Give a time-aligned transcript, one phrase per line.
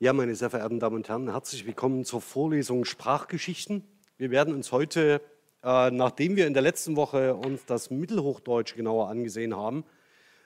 [0.00, 3.82] Ja, meine sehr verehrten Damen und Herren, herzlich willkommen zur Vorlesung Sprachgeschichten.
[4.16, 5.20] Wir werden uns heute,
[5.64, 9.82] äh, nachdem wir in der letzten Woche uns das Mittelhochdeutsche genauer angesehen haben,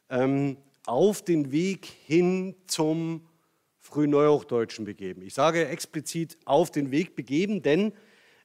[0.09, 3.29] ähm, auf den Weg hin zum
[3.81, 5.21] Frühneuhochdeutschen begeben.
[5.21, 7.93] Ich sage explizit auf den Weg begeben, denn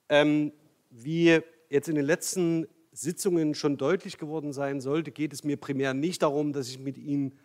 [0.09, 0.51] ähm,
[0.89, 1.39] wie
[1.69, 6.21] jetzt in den letzten Sitzungen schon deutlich geworden sein sollte, geht es mir primär nicht
[6.21, 7.39] darum, dass ich mit Ihnen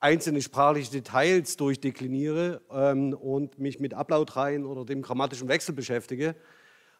[0.00, 6.34] einzelne sprachliche Details durchdekliniere ähm, und mich mit Ablautreihen oder dem grammatischen Wechsel beschäftige,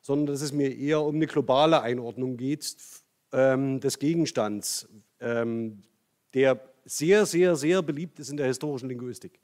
[0.02, 2.76] sondern dass es mir eher um eine globale Einordnung geht
[3.32, 5.82] ähm, des Gegenstands, ähm,
[6.34, 9.40] der sehr, sehr, sehr beliebt ist in der historischen Linguistik.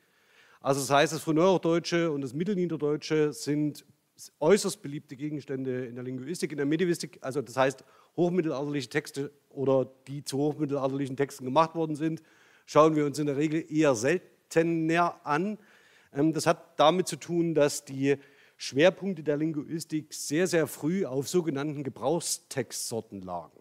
[0.60, 3.84] Also das heißt, das Frühneuhochdeutsche und das Mittelniederdeutsche sind
[4.40, 7.84] äußerst beliebte Gegenstände in der Linguistik, in der Medivistik, also das heißt
[8.16, 12.22] hochmittelalterliche Texte oder die zu hochmittelalterlichen Texten gemacht worden sind,
[12.66, 15.58] schauen wir uns in der Regel eher seltener an.
[16.12, 18.16] Ähm, das hat damit zu tun, dass die
[18.58, 23.58] Schwerpunkte der Linguistik sehr, sehr früh auf sogenannten Gebrauchstextsorten lagen.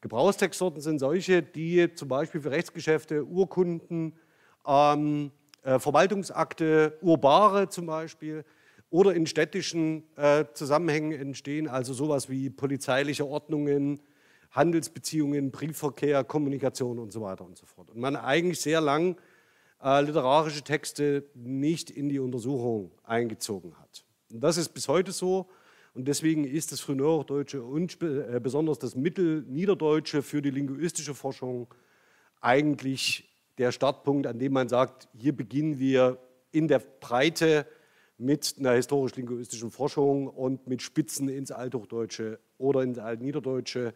[0.00, 4.18] Gebrauchstextsorten sind solche, die zum Beispiel für Rechtsgeschäfte, Urkunden,
[4.66, 8.44] ähm, äh, Verwaltungsakte, Urbare zum Beispiel
[8.90, 14.00] oder in städtischen äh, Zusammenhängen entstehen, also sowas wie polizeiliche Ordnungen,
[14.50, 17.90] Handelsbeziehungen, Briefverkehr, Kommunikation und so weiter und so fort.
[17.90, 19.16] Und man eigentlich sehr lang
[19.82, 24.04] äh, literarische Texte nicht in die Untersuchung eingezogen hat.
[24.32, 25.48] Und das ist bis heute so.
[25.94, 31.68] Und deswegen ist das Frühneuhochdeutsche und äh, besonders das Mittelniederdeutsche für die linguistische Forschung
[32.40, 36.18] eigentlich der Startpunkt, an dem man sagt, hier beginnen wir
[36.52, 37.66] in der Breite
[38.18, 43.94] mit einer historisch-linguistischen Forschung und mit Spitzen ins Althochdeutsche oder ins Altniederdeutsche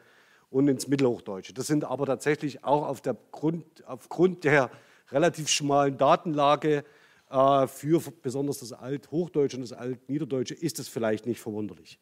[0.50, 1.54] und ins Mittelhochdeutsche.
[1.54, 4.70] Das sind aber tatsächlich auch auf der Grund, aufgrund der
[5.10, 6.84] relativ schmalen Datenlage
[7.30, 12.00] äh, für besonders das Althochdeutsche und das Altniederdeutsche ist es vielleicht nicht verwunderlich.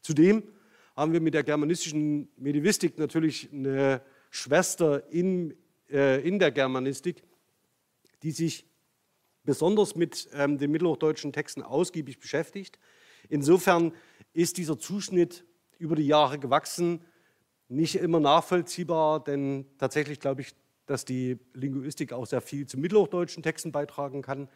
[0.00, 0.42] Zudem
[0.96, 5.54] haben wir mit der germanistischen Medivistik natürlich eine Schwester in,
[5.90, 7.22] äh, in der Germanistik,
[8.22, 8.66] die sich
[9.44, 12.78] besonders mit ähm, den mittelhochdeutschen Texten ausgiebig beschäftigt.
[13.28, 13.92] Insofern
[14.32, 15.44] ist dieser Zuschnitt
[15.78, 17.00] über die Jahre gewachsen
[17.70, 20.54] nicht immer nachvollziehbar, denn tatsächlich glaube ich,
[20.86, 24.48] dass die Linguistik auch sehr viel zu mittelhochdeutschen Texten beitragen kann.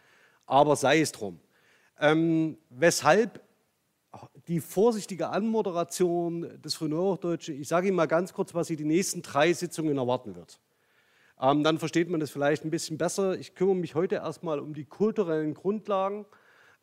[0.46, 1.38] Aber sei es drum.
[1.98, 3.40] Ähm, weshalb
[4.48, 9.22] die vorsichtige Anmoderation des Frühneuhochdeutschen, ich sage Ihnen mal ganz kurz, was Sie die nächsten
[9.22, 10.60] drei Sitzungen erwarten wird.
[11.40, 13.38] Ähm, dann versteht man das vielleicht ein bisschen besser.
[13.38, 16.26] Ich kümmere mich heute erstmal um die kulturellen Grundlagen,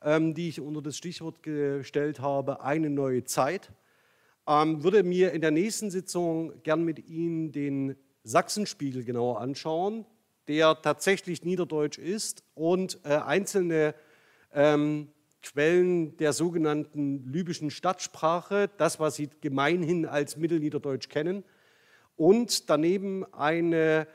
[0.02, 3.72] ähm, die ich unter das Stichwort gestellt habe, eine neue Zeit
[4.48, 10.06] ähm, würde mir in der nächsten Sitzung gern mit Ihnen den Sachsenspiegel genauer anschauen,
[10.48, 13.96] der tatsächlich niederdeutsch ist und äh, einzelne
[14.54, 15.10] ähm,
[15.42, 21.44] Quellen der sogenannten libyschen Stadtsprache, das, was Sie gemeinhin als Mittelniederdeutsch kennen,
[22.16, 24.08] und daneben eine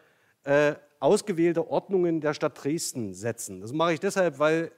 [0.45, 3.61] äh, ausgewählte Ordnungen der Stadt Dresden setzen.
[3.61, 4.71] Das mache ich deshalb, weil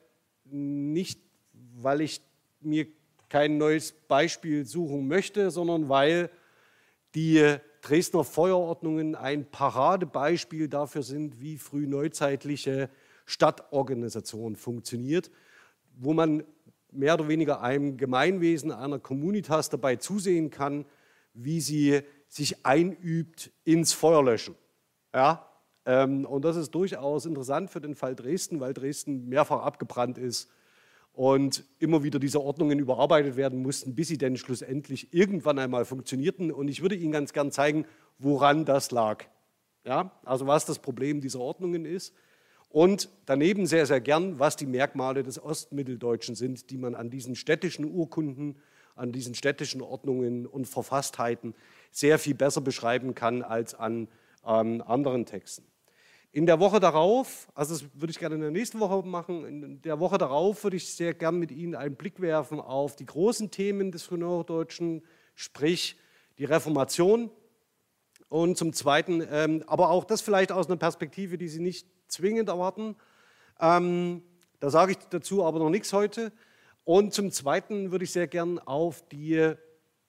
[0.45, 1.21] nicht,
[1.53, 2.23] weil ich
[2.61, 2.87] mir
[3.29, 6.31] kein neues Beispiel suchen möchte, sondern weil
[7.15, 12.91] die Dresdner Feuerordnungen ein Paradebeispiel dafür sind, wie frühneuzeitliche
[13.27, 15.31] Stadtorganisation funktioniert,
[15.97, 16.45] wo man
[16.91, 20.87] mehr oder weniger einem Gemeinwesen, einer Communitas dabei zusehen kann,
[21.35, 24.55] wie sie sich einübt ins Feuerlöschen.
[25.15, 25.47] Ja?
[25.85, 30.51] Ähm, und das ist durchaus interessant für den Fall Dresden, weil Dresden mehrfach abgebrannt ist
[31.19, 36.53] und immer wieder diese Ordnungen überarbeitet werden mussten, bis sie denn schlussendlich irgendwann einmal funktionierten.
[36.53, 37.87] Und ich würde Ihnen ganz gern zeigen,
[38.21, 39.25] woran das lag.
[39.85, 42.15] Ja, also was das Problem dieser Ordnungen ist.
[42.69, 47.35] Und daneben sehr, sehr gern, was die Merkmale des Ostmitteldeutschen sind, die man an diesen
[47.35, 48.55] städtischen Urkunden,
[48.95, 51.57] an diesen städtischen Ordnungen und Verfasstheiten
[51.91, 54.07] sehr viel besser beschreiben kann als an
[54.47, 55.65] ähm, anderen Texten.
[56.31, 59.81] In der Woche darauf, also das würde ich gerne in der nächsten Woche machen, in
[59.81, 63.51] der Woche darauf würde ich sehr gern mit Ihnen einen Blick werfen auf die großen
[63.51, 65.99] Themen des Frühneuhochdeutschen, sprich
[66.37, 67.31] die Reformation
[68.29, 72.51] und zum Zweiten, ähm, aber auch das vielleicht aus einer Perspektive, die Sie nicht zwingend
[72.51, 72.97] erwarten.
[73.59, 74.23] Ähm,
[74.61, 76.31] da sage ich dazu aber noch nichts heute.
[76.85, 79.55] Und zum Zweiten würde ich sehr gern auf die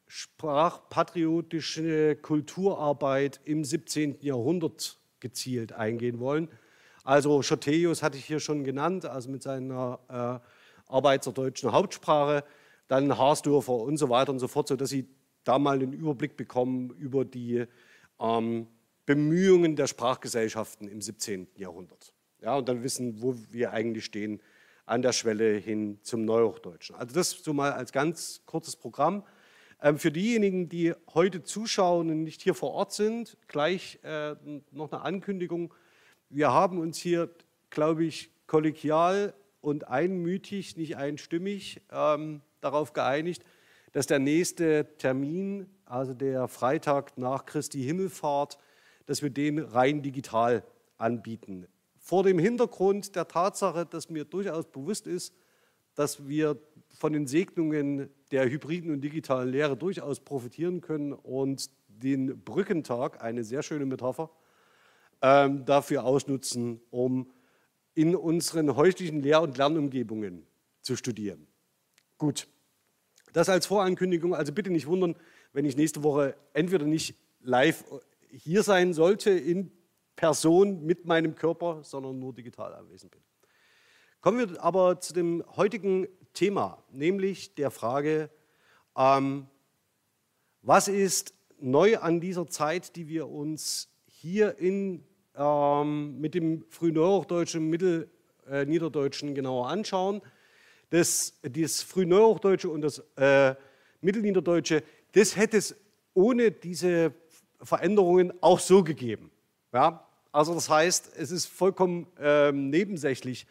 [0.07, 4.17] sprachpatriotische Kulturarbeit im 17.
[4.21, 6.49] Jahrhundert gezielt eingehen wollen.
[7.03, 12.43] Also Schotteius hatte ich hier schon genannt, also mit seiner äh, Arbeit zur deutschen Hauptsprache,
[12.87, 15.07] dann Harsdorfer und so weiter und so fort, sodass Sie
[15.43, 17.65] da mal einen Überblick bekommen über die
[18.19, 18.67] ähm,
[19.05, 21.47] Bemühungen der Sprachgesellschaften im 17.
[21.55, 22.13] Jahrhundert.
[22.41, 24.41] Ja, und dann wissen, wo wir eigentlich stehen
[24.85, 26.95] an der Schwelle hin zum Neuhochdeutschen.
[26.95, 29.23] Also das so mal als ganz kurzes Programm.
[29.81, 34.35] Ähm, für diejenigen, die heute zuschauen und nicht hier vor Ort sind, gleich äh,
[34.71, 35.73] noch eine Ankündigung.
[36.29, 37.29] Wir haben uns hier,
[37.69, 43.43] glaube ich, kollegial und einmütig, nicht einstimmig, ähm, darauf geeinigt,
[43.93, 48.57] dass der nächste Termin, also der Freitag nach Christi Himmelfahrt,
[49.05, 50.63] dass wir den rein digital
[50.97, 51.67] anbieten.
[51.97, 55.33] Vor dem Hintergrund der Tatsache, dass mir durchaus bewusst ist,
[55.95, 56.57] dass wir
[56.99, 63.45] von den Segnungen der hybriden und digitalen Lehre durchaus profitieren können und den Brückentag, eine
[63.45, 64.29] sehr schöne Metapher,
[65.21, 67.31] ähm, dafür ausnutzen, um
[67.95, 70.45] in unseren häuslichen Lehr- und Lernumgebungen
[70.81, 71.47] zu studieren.
[72.17, 72.49] Gut,
[73.31, 75.15] das als Vorankündigung, also bitte nicht wundern,
[75.53, 77.85] wenn ich nächste Woche entweder nicht live
[78.29, 79.71] hier sein sollte in
[80.17, 83.21] Person mit meinem Körper, sondern nur digital anwesend bin.
[84.19, 86.05] Kommen wir aber zu dem heutigen
[86.39, 88.29] Thema, nämlich der Frage,
[88.95, 89.47] ähm,
[90.61, 95.03] was ist neu an dieser Zeit, die wir uns hier in,
[95.35, 100.21] ähm, mit dem frühneuhochdeutschen, mittelniederdeutschen genauer anschauen.
[100.91, 103.55] Das, das frühneuhochdeutsche und das äh,
[103.99, 104.81] mittelniederdeutsche,
[105.11, 105.75] das hätte es
[106.13, 107.13] ohne diese
[107.61, 109.29] Veränderungen auch so gegeben.
[109.73, 110.07] Ja?
[110.31, 113.45] Also das heißt, es ist vollkommen ähm, nebensächlich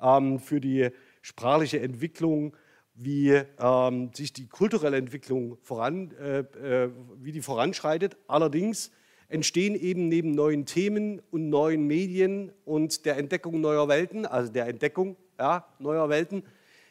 [0.00, 0.90] ähm, für die
[1.20, 2.56] sprachliche Entwicklung,
[2.94, 8.16] wie ähm, sich die kulturelle Entwicklung voran, äh, äh, wie die voranschreitet.
[8.26, 8.90] Allerdings
[9.28, 14.66] entstehen eben neben neuen Themen und neuen Medien und der Entdeckung neuer Welten, also der
[14.66, 16.42] Entdeckung ja, neuer Welten,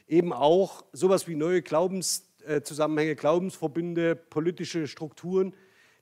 [0.08, 5.54] eben auch sowas wie neue Glaubenszusammenhänge, Glaubensverbünde, politische Strukturen,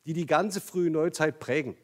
[0.06, 1.76] die die ganze frühe Neuzeit prägen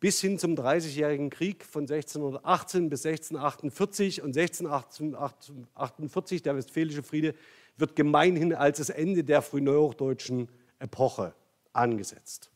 [0.00, 7.34] bis hin zum Dreißigjährigen Krieg von 1618 bis 1648 und 1648, der Westfälische Friede,
[7.76, 10.48] wird gemeinhin als das Ende der frühneuhochdeutschen
[10.78, 11.34] Epoche
[11.72, 12.50] angesetzt.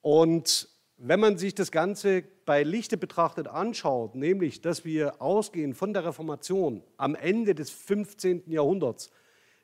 [0.00, 5.92] Und wenn man sich das Ganze bei Lichte betrachtet anschaut, nämlich dass wir ausgehen von
[5.92, 8.50] der Reformation am Ende des 15.
[8.50, 9.10] Jahrhunderts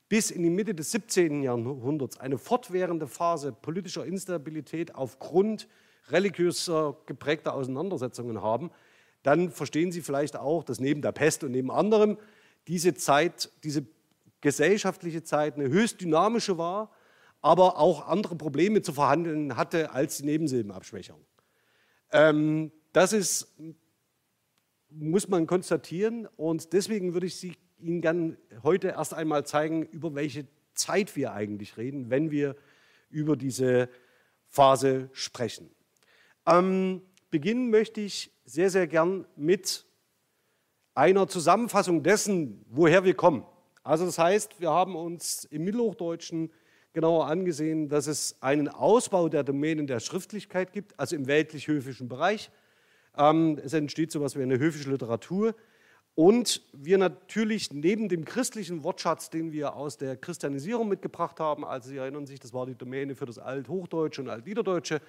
[0.09, 1.43] bis in die Mitte des 17.
[1.43, 5.67] Jahrhunderts eine fortwährende Phase politischer Instabilität aufgrund
[6.11, 8.71] religiöser geprägter Auseinandersetzungen haben,
[9.23, 12.19] dann verstehen Sie vielleicht auch, dass neben der Pest und neben anderem
[12.69, 13.87] diese Zeit, diese
[14.41, 16.91] gesellschaftliche Zeit eine höchst dynamische war,
[17.41, 21.21] aber auch andere Probleme zu verhandeln hatte als die Nebensilbenabschwächung.
[22.13, 23.55] Ähm, das ist,
[24.91, 30.15] muss man konstatieren und deswegen würde ich Sie, Ihnen gerne heute erst einmal zeigen, über
[30.15, 32.57] welche Zeit wir eigentlich reden, wenn wir
[33.11, 33.89] über diese
[34.49, 35.71] Phase sprechen.
[36.47, 39.87] Ähm, beginnen möchte ich sehr, sehr gern mit
[40.95, 43.45] einer Zusammenfassung dessen, woher wir kommen.
[43.83, 46.51] Also das heißt, wir haben uns im Mittelhochdeutschen
[46.93, 52.51] genauer angesehen, dass es einen Ausbau der Domänen der Schriftlichkeit gibt, also im weltlich-höfischen Bereich.
[53.17, 55.55] Ähm, es entsteht so etwas wie eine höfische Literatur.
[56.15, 61.89] Und wir natürlich neben dem christlichen Wortschatz, den wir aus der Christianisierung mitgebracht haben, also
[61.89, 65.01] Sie erinnern sich, das war die Domäne für das Althochdeutsche und Altniederdeutsche,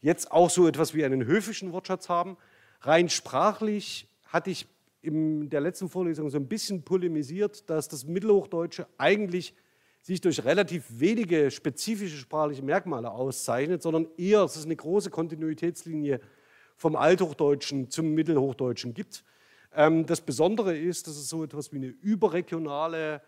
[0.00, 2.36] jetzt auch so etwas wie einen höfischen Wortschatz haben.
[2.80, 4.66] Rein sprachlich hatte ich
[5.02, 9.54] in der letzten Vorlesung so ein bisschen polemisiert, dass das Mittelhochdeutsche eigentlich
[10.02, 16.20] sich durch relativ wenige spezifische sprachliche Merkmale auszeichnet, sondern eher, dass es eine große Kontinuitätslinie
[16.76, 19.24] vom Althochdeutschen zum Mittelhochdeutschen gibt.
[19.74, 23.22] Ähm, das Besondere ist, dass es so etwas wie eine überregionale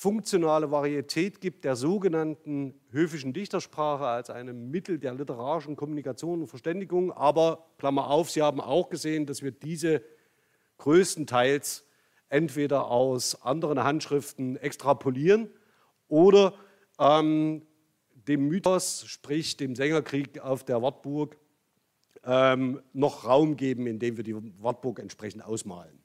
[0.00, 7.12] funktionale Varietät gibt der sogenannten höfischen Dichtersprache als einem Mittel der literarischen Kommunikation und Verständigung.
[7.12, 10.02] Aber, Klammer auf, Sie haben auch gesehen, dass wir diese
[10.78, 11.84] größtenteils
[12.30, 15.50] entweder aus anderen Handschriften extrapolieren
[16.08, 16.54] oder
[16.98, 17.66] ähm,
[18.14, 21.36] dem Mythos, sprich dem Sängerkrieg auf der Wartburg,
[22.24, 26.02] ähm, noch Raum geben, indem wir die Wartburg entsprechend ausmalen.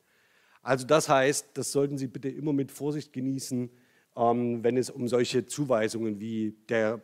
[0.61, 3.69] Also das heißt, das sollten Sie bitte immer mit Vorsicht genießen,
[4.15, 7.01] ähm, wenn es um solche Zuweisungen wie der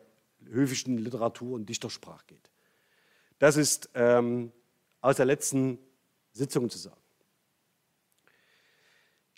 [0.50, 2.50] höfischen Literatur und Dichtersprache geht.
[3.40, 4.52] Das ist ähm,
[5.02, 5.80] aus der letzten
[6.32, 7.02] Sitzung zu sagen.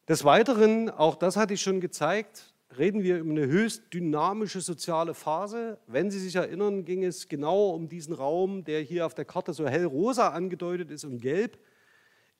[0.08, 5.14] Des Weiteren, auch das hatte ich schon gezeigt, reden wir über eine höchst dynamische soziale
[5.14, 5.80] Phase.
[5.88, 9.54] Wenn Sie sich erinnern, ging es genau um diesen Raum, der hier auf der Karte
[9.54, 11.58] so hellrosa angedeutet ist und gelb,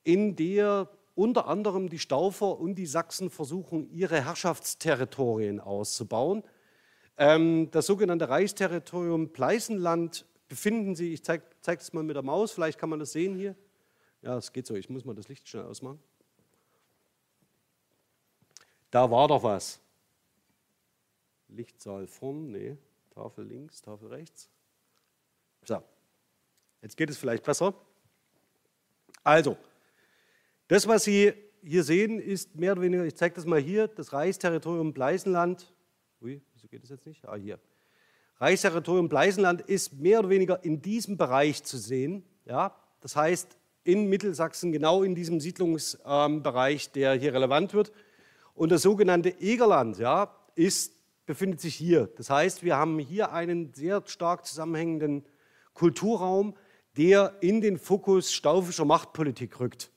[0.02, 6.42] in der unter anderem die Staufer und die Sachsen versuchen, ihre Herrschaftsterritorien auszubauen.
[7.16, 12.52] Ähm, das sogenannte Reichsterritorium Pleißenland befinden Sie, ich zeige zeig das mal mit der Maus,
[12.52, 13.54] vielleicht kann man das sehen hier.
[14.22, 16.02] Ja, es geht so, ich muss mal das Licht schnell ausmachen.
[18.90, 19.80] Da war doch was.
[21.48, 22.76] Lichtsaal vorn, nee,
[23.10, 24.48] Tafel links, Tafel rechts.
[25.64, 25.82] So,
[26.82, 27.74] jetzt geht es vielleicht besser.
[29.22, 29.56] Also,
[30.74, 34.12] das, was Sie hier sehen, ist mehr oder weniger, ich zeige das mal hier, das
[34.12, 35.72] Reichsterritorium Bleisenland.
[36.20, 37.24] Ui, wieso geht das jetzt nicht?
[37.28, 37.60] Ah, hier.
[38.38, 42.24] Reichsterritorium Bleisenland ist mehr oder weniger in diesem Bereich zu sehen.
[42.44, 42.74] Ja?
[43.00, 47.92] Das heißt, in Mittelsachsen, genau in diesem Siedlungsbereich, der hier relevant wird.
[48.54, 50.92] Und das sogenannte Egerland ja, ist,
[51.24, 52.08] befindet sich hier.
[52.16, 55.24] Das heißt, wir haben hier einen sehr stark zusammenhängenden
[55.72, 56.56] Kulturraum,
[56.96, 59.92] der in den Fokus staufischer Machtpolitik rückt.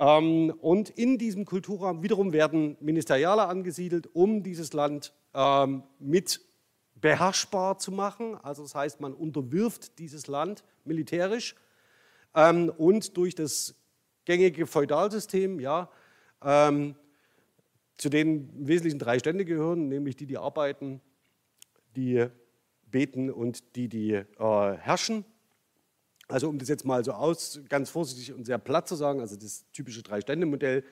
[0.00, 6.40] Ähm, und in diesem Kulturraum wiederum werden Ministeriale angesiedelt, um dieses Land ähm, mit
[6.94, 8.34] beherrschbar zu machen.
[8.36, 11.54] Also das heißt, man unterwirft dieses Land militärisch
[12.34, 13.74] ähm, und durch das
[14.24, 15.90] gängige Feudalsystem, ja,
[16.42, 21.02] zu denen im Wesentlichen drei Stände gehören, nämlich die, die arbeiten,
[21.96, 22.28] die
[22.90, 25.24] beten und die, die äh, herrschen.
[26.30, 29.36] Also um das jetzt mal so aus, ganz vorsichtig und sehr platt zu sagen, also
[29.36, 30.84] das typische Drei-Stände-Modell.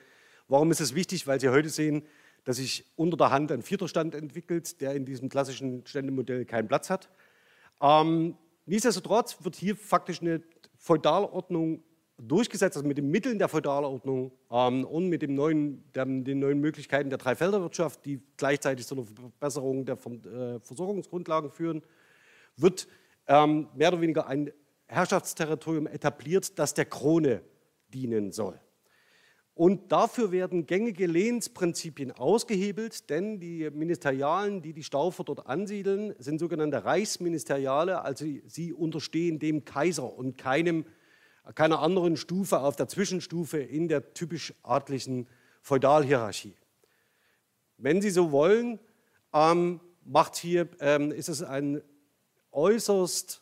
[0.47, 1.27] Warum ist es wichtig?
[1.27, 2.03] Weil Sie heute sehen,
[2.43, 6.67] dass sich unter der Hand ein vierter Stand entwickelt, der in diesem klassischen Ständemodell keinen
[6.67, 7.09] Platz hat.
[7.81, 10.41] Ähm, nichtsdestotrotz wird hier faktisch eine
[10.77, 11.83] Feudalordnung
[12.17, 16.59] durchgesetzt, also mit den Mitteln der Feudalordnung ähm, und mit dem neuen, der, den neuen
[16.59, 21.81] Möglichkeiten der Dreifelderwirtschaft, die gleichzeitig zu einer Verbesserung der äh, Versorgungsgrundlagen führen,
[22.57, 22.87] wird
[23.27, 24.51] ähm, mehr oder weniger ein
[24.89, 27.41] Herrschaftsterritorium etabliert, das der Krone
[27.93, 28.59] dienen soll.
[29.53, 36.39] Und dafür werden gängige Lehnsprinzipien ausgehebelt, denn die Ministerialen, die die Staufer dort ansiedeln, sind
[36.39, 40.85] sogenannte Reichsministeriale, also sie unterstehen dem Kaiser und keinem,
[41.55, 45.27] keiner anderen Stufe auf der Zwischenstufe in der typisch adlichen
[45.61, 46.55] Feudalhierarchie.
[47.77, 48.79] Wenn Sie so wollen,
[49.33, 51.81] ähm, macht hier, ähm, ist es ein
[52.51, 53.41] äußerst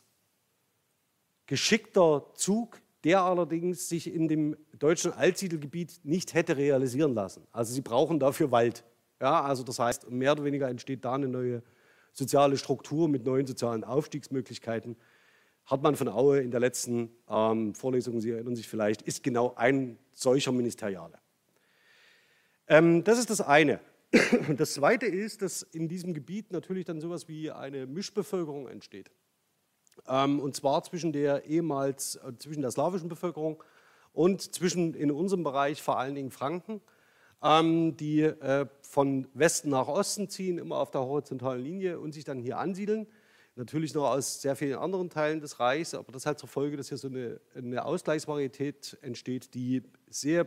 [1.48, 7.46] geschickter Zug der allerdings sich in dem deutschen Altsiedelgebiet nicht hätte realisieren lassen.
[7.52, 8.84] Also sie brauchen dafür Wald.
[9.20, 11.62] Ja, also das heißt, mehr oder weniger entsteht da eine neue
[12.12, 14.96] soziale Struktur mit neuen sozialen Aufstiegsmöglichkeiten.
[15.66, 19.54] Hat man von Aue in der letzten ähm, Vorlesung, Sie erinnern sich vielleicht, ist genau
[19.56, 21.18] ein solcher Ministeriale.
[22.66, 23.80] Ähm, das ist das eine.
[24.56, 29.10] Das zweite ist, dass in diesem Gebiet natürlich dann sowas wie eine Mischbevölkerung entsteht.
[30.06, 33.62] Ähm, und zwar zwischen der ehemals, äh, zwischen der slawischen Bevölkerung
[34.12, 36.80] und zwischen in unserem Bereich vor allen Dingen Franken,
[37.42, 42.24] ähm, die äh, von Westen nach Osten ziehen, immer auf der horizontalen Linie und sich
[42.24, 43.06] dann hier ansiedeln.
[43.54, 46.88] Natürlich noch aus sehr vielen anderen Teilen des Reichs, aber das hat zur Folge, dass
[46.88, 50.46] hier so eine, eine Ausgleichsvarietät entsteht, die sehr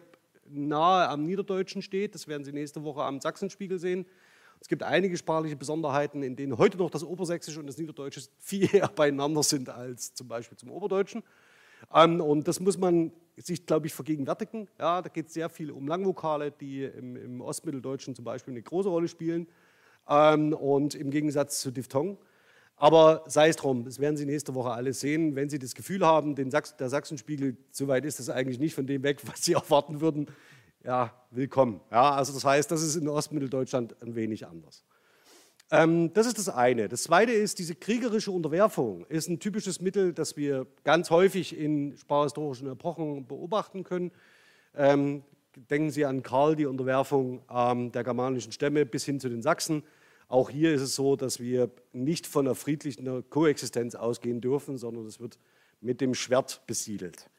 [0.49, 2.15] nahe am Niederdeutschen steht.
[2.15, 4.05] Das werden Sie nächste Woche am Sachsenspiegel sehen.
[4.61, 8.73] Es gibt einige sprachliche Besonderheiten, in denen heute noch das Obersächsische und das Niederdeutsche viel
[8.73, 11.23] eher beieinander sind als zum Beispiel zum Oberdeutschen.
[11.91, 14.67] Ähm, und das muss man sich, glaube ich, vergegenwärtigen.
[14.77, 18.61] Ja, da geht es sehr viel um Langvokale, die im, im, Ostmitteldeutschen zum Beispiel eine
[18.61, 19.47] große Rolle spielen.
[20.07, 22.19] Ähm, und im Gegensatz zu Diphthong.
[22.75, 25.35] Aber sei es drum, das werden Sie nächste Woche alles sehen.
[25.35, 28.85] Wenn Sie das Gefühl haben, Sachs der Sachsenspiegel, so weit ist es eigentlich nicht von
[28.85, 30.27] dem weg, was Sie erwarten würden,
[30.83, 31.79] ja, willkommen.
[31.91, 34.83] Ja, also das heißt, das ist in Ostmitteldeutschland ein wenig anders.
[35.69, 36.89] Ähm, das ist das eine.
[36.89, 41.95] Das zweite ist, diese kriegerische Unterwerfung ist ein typisches Mittel, das wir ganz häufig in
[41.97, 44.11] sprachhistorischen Epochen beobachten können.
[44.75, 45.23] Ähm,
[45.55, 49.83] denken Sie an Karl, die Unterwerfung ähm, der germanischen Stämme bis hin zu den Sachsen.
[50.27, 55.05] Auch hier ist es so, dass wir nicht von einer friedlichen Koexistenz ausgehen dürfen, sondern
[55.05, 55.37] es wird
[55.81, 57.29] mit dem Schwert besiedelt.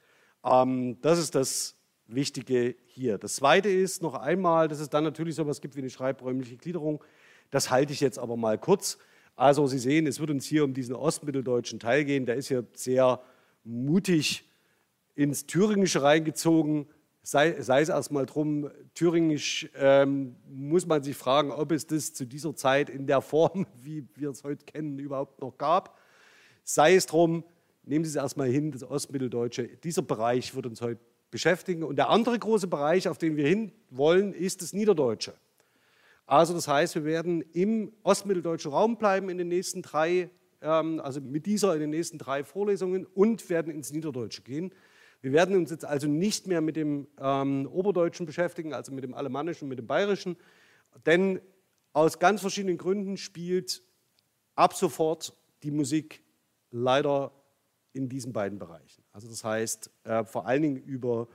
[0.44, 1.76] Ähm, das ist das
[2.14, 3.18] Wichtige hier.
[3.18, 6.56] Das Zweite ist noch einmal, dass es dann natürlich so etwas gibt wie eine schreibräumliche
[6.56, 7.02] Gliederung.
[7.50, 8.98] Das halte ich jetzt aber mal kurz.
[9.36, 12.26] Also Sie sehen, es wird uns hier um diesen ostmitteldeutschen Teil gehen.
[12.26, 13.22] Der ist hier sehr
[13.64, 14.48] mutig
[15.14, 16.86] ins Thüringische reingezogen.
[17.22, 22.26] Sei, sei es erstmal drum, Thüringisch ähm, muss man sich fragen, ob es das zu
[22.26, 25.98] dieser Zeit in der Form, wie wir es heute kennen, überhaupt noch gab.
[26.64, 27.44] Sei es drum,
[27.84, 29.68] nehmen Sie es erstmal hin, das Ostmitteldeutsche.
[29.82, 31.00] Dieser Bereich wird uns heute
[31.32, 31.82] beschäftigen.
[31.82, 35.34] Und der andere große Bereich, auf den wir hin wollen, ist das Niederdeutsche.
[36.26, 41.20] Also das heißt, wir werden im ostmitteldeutschen Raum bleiben in den nächsten drei, ähm, also
[41.20, 44.72] mit dieser in den nächsten drei Vorlesungen und werden ins Niederdeutsche gehen.
[45.20, 49.14] Wir werden uns jetzt also nicht mehr mit dem ähm, Oberdeutschen beschäftigen, also mit dem
[49.14, 50.36] Alemannischen, mit dem Bayerischen,
[51.06, 51.40] denn
[51.92, 53.82] aus ganz verschiedenen Gründen spielt
[54.54, 56.22] ab sofort die Musik
[56.70, 57.32] leider
[57.92, 59.04] in diesen beiden Bereichen.
[59.12, 61.28] Also das heißt, äh, vor allen Dingen über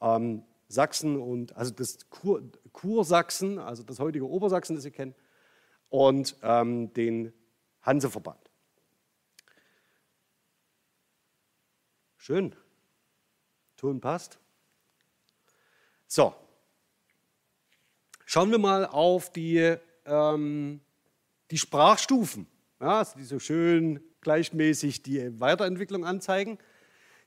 [0.00, 5.14] ähm, Sachsen und also das Kur, Kursachsen, also das heutige Obersachsen, das Sie kennen,
[5.88, 7.32] und ähm, den
[7.82, 8.50] Hanseverband.
[12.16, 12.54] Schön.
[13.76, 14.38] Ton passt.
[16.06, 16.34] So.
[18.26, 20.80] Schauen wir mal auf die, ähm,
[21.50, 22.46] die Sprachstufen,
[22.78, 26.58] ja, also die so schön gleichmäßig die Weiterentwicklung anzeigen.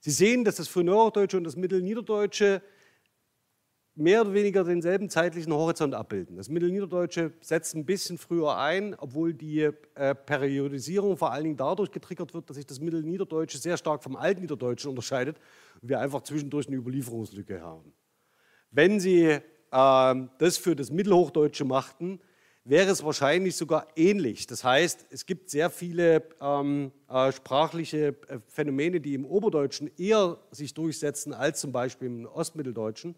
[0.02, 2.62] Sie sehen, dass das Frühneuhochdeutsche und das Mittelniederdeutsche
[3.96, 6.38] mehr oder weniger denselben zeitlichen Horizont abbilden.
[6.38, 9.62] Das Mittelniederdeutsche setzt ein bisschen früher ein, obwohl die
[9.96, 14.16] äh, Periodisierung vor allen Dingen dadurch getriggert wird, dass sich das Mittelniederdeutsche sehr stark vom
[14.16, 15.38] Altniederdeutschen unterscheidet
[15.82, 17.92] und wir einfach zwischendurch eine Überlieferungslücke haben.
[18.70, 19.42] Wenn Sie äh,
[19.72, 22.20] das für das Mittelhochdeutsche machten,
[22.64, 24.46] wäre es wahrscheinlich sogar ähnlich.
[24.48, 30.38] Das heißt, es gibt sehr viele ähm, äh, sprachliche äh, Phänomene, die im Oberdeutschen eher
[30.52, 33.16] sich durchsetzen als zum Beispiel im Ostmitteldeutschen.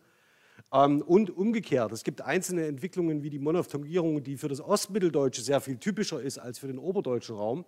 [0.72, 5.60] Ähm, und umgekehrt, es gibt einzelne Entwicklungen wie die Monophthongierung, die für das Ostmitteldeutsche sehr
[5.60, 7.66] viel typischer ist als für den oberdeutschen Raum.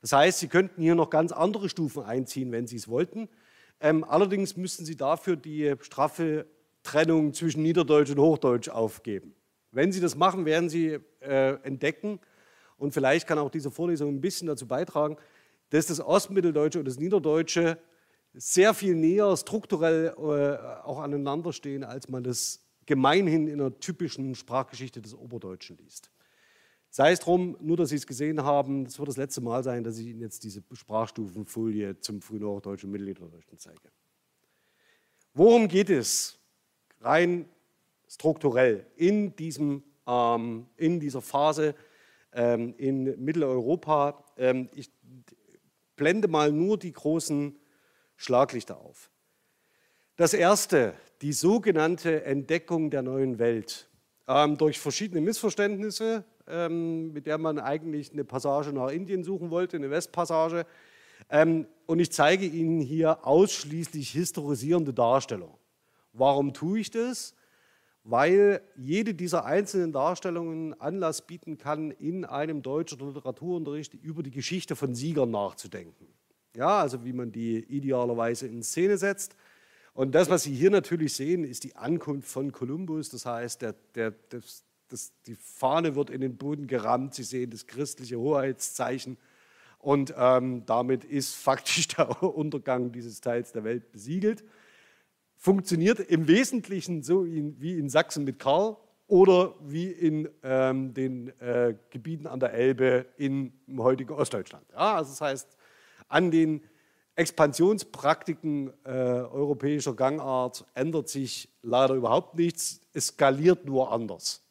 [0.00, 3.28] Das heißt, Sie könnten hier noch ganz andere Stufen einziehen, wenn Sie es wollten.
[3.80, 6.46] Ähm, allerdings müssten Sie dafür die straffe
[6.82, 9.34] Trennung zwischen Niederdeutsch und Hochdeutsch aufgeben.
[9.72, 12.20] Wenn Sie das machen, werden Sie äh, entdecken,
[12.80, 15.18] und vielleicht kann auch diese Vorlesung ein bisschen dazu beitragen,
[15.68, 17.78] dass das Ostmitteldeutsche und das Niederdeutsche
[18.32, 24.34] sehr viel näher strukturell äh, auch aneinander stehen, als man das gemeinhin in einer typischen
[24.34, 26.10] Sprachgeschichte des Oberdeutschen liest.
[26.88, 29.84] Sei es drum, nur dass Sie es gesehen haben, das wird das letzte Mal sein,
[29.84, 33.92] dass ich Ihnen jetzt diese Sprachstufenfolie zum Frühnorddeutschen und Mittelniederdeutschen zeige.
[35.34, 36.38] Worum geht es
[37.00, 37.46] rein
[38.10, 41.74] strukturell in, diesem, ähm, in dieser Phase
[42.32, 44.24] ähm, in Mitteleuropa?
[44.36, 44.90] Ähm, ich
[45.96, 47.56] blende mal nur die großen
[48.16, 49.10] Schlaglichter auf.
[50.16, 53.88] Das erste, die sogenannte Entdeckung der neuen Welt.
[54.26, 59.76] Ähm, durch verschiedene Missverständnisse, ähm, mit der man eigentlich eine Passage nach Indien suchen wollte,
[59.76, 60.66] eine Westpassage.
[61.30, 65.56] Ähm, und ich zeige Ihnen hier ausschließlich historisierende Darstellungen.
[66.12, 67.34] Warum tue ich das?
[68.02, 74.74] Weil jede dieser einzelnen Darstellungen Anlass bieten kann, in einem deutschen Literaturunterricht über die Geschichte
[74.74, 76.06] von Siegern nachzudenken.
[76.56, 79.36] Ja, also wie man die idealerweise in Szene setzt.
[79.92, 83.10] Und das, was Sie hier natürlich sehen, ist die Ankunft von Kolumbus.
[83.10, 87.14] Das heißt, der, der, das, das, die Fahne wird in den Boden gerammt.
[87.14, 89.18] Sie sehen das christliche Hoheitszeichen.
[89.78, 94.44] Und ähm, damit ist faktisch der Untergang dieses Teils der Welt besiegelt.
[95.42, 98.76] Funktioniert im Wesentlichen so wie in Sachsen mit Karl
[99.06, 104.66] oder wie in ähm, den äh, Gebieten an der Elbe in, im heutigen Ostdeutschland.
[104.72, 105.56] Ja, also das heißt,
[106.08, 106.60] an den
[107.14, 114.42] Expansionspraktiken äh, europäischer Gangart ändert sich leider überhaupt nichts, es skaliert nur anders.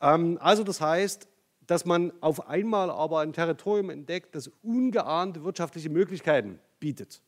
[0.00, 1.28] Ähm, also das heißt,
[1.68, 7.22] dass man auf einmal aber ein Territorium entdeckt, das ungeahnte wirtschaftliche Möglichkeiten bietet.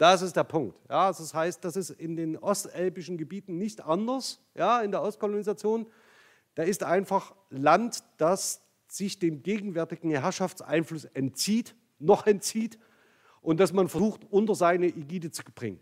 [0.00, 0.78] Das ist der Punkt.
[0.88, 5.86] Ja, das heißt, das ist in den ostelbischen Gebieten nicht anders, ja, in der Ostkolonisation.
[6.54, 12.78] Da ist einfach Land, das sich dem gegenwärtigen Herrschaftseinfluss entzieht noch entzieht
[13.42, 15.80] und dass man versucht, unter seine Ägide zu bringen.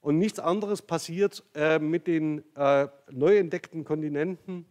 [0.00, 4.64] Und nichts anderes passiert äh, mit den äh, neu entdeckten Kontinenten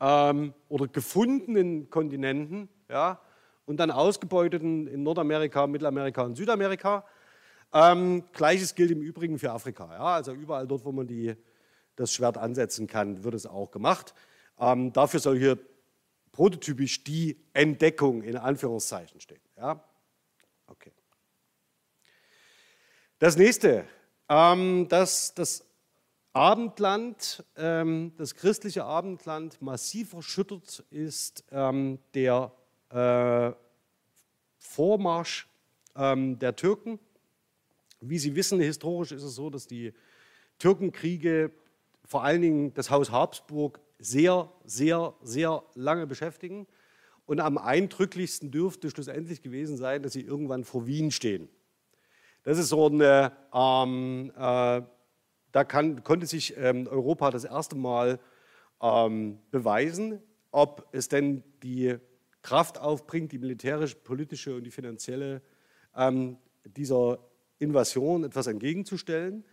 [0.00, 3.20] ähm, oder gefundenen Kontinenten ja,
[3.64, 7.04] und dann ausgebeuteten in Nordamerika, Mittelamerika und Südamerika.
[7.78, 9.92] Ähm, Gleiches gilt im Übrigen für Afrika.
[9.92, 11.36] Ja, also überall dort, wo man die,
[11.94, 14.14] das Schwert ansetzen kann, wird es auch gemacht.
[14.58, 15.58] Ähm, dafür soll hier
[16.32, 19.42] prototypisch die Entdeckung in Anführungszeichen stehen.
[19.58, 19.84] Ja?
[20.68, 20.90] Okay.
[23.18, 23.84] Das nächste,
[24.30, 25.66] ähm, dass das
[26.32, 32.52] Abendland, ähm, das christliche Abendland massiv erschüttert ist ähm, der
[32.88, 33.52] äh,
[34.56, 35.46] Vormarsch
[35.94, 36.98] ähm, der Türken.
[38.00, 39.92] Wie Sie wissen, historisch ist es so, dass die
[40.58, 41.50] Türkenkriege
[42.04, 46.66] vor allen Dingen das Haus Habsburg sehr, sehr, sehr lange beschäftigen.
[47.24, 51.48] Und am eindrücklichsten dürfte schlussendlich gewesen sein, dass sie irgendwann vor Wien stehen.
[52.44, 54.82] Das ist so eine, ähm, äh,
[55.50, 58.20] da kann, konnte sich ähm, Europa das erste Mal
[58.80, 61.96] ähm, beweisen, ob es denn die
[62.42, 65.42] Kraft aufbringt, die militärische, politische und die finanzielle
[65.96, 67.18] ähm, dieser
[67.58, 69.44] Invasion etwas entgegenzustellen.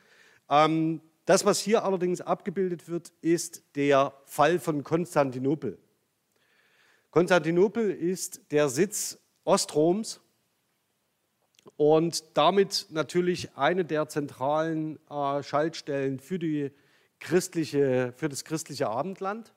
[0.49, 5.77] Ähm, das, was hier allerdings abgebildet wird, ist der Fall von Konstantinopel.
[7.11, 10.19] Konstantinopel ist der Sitz Ostroms
[11.77, 16.71] und damit natürlich eine der zentralen äh, Schaltstellen für die
[17.19, 19.53] christliche, für das christliche Abendland.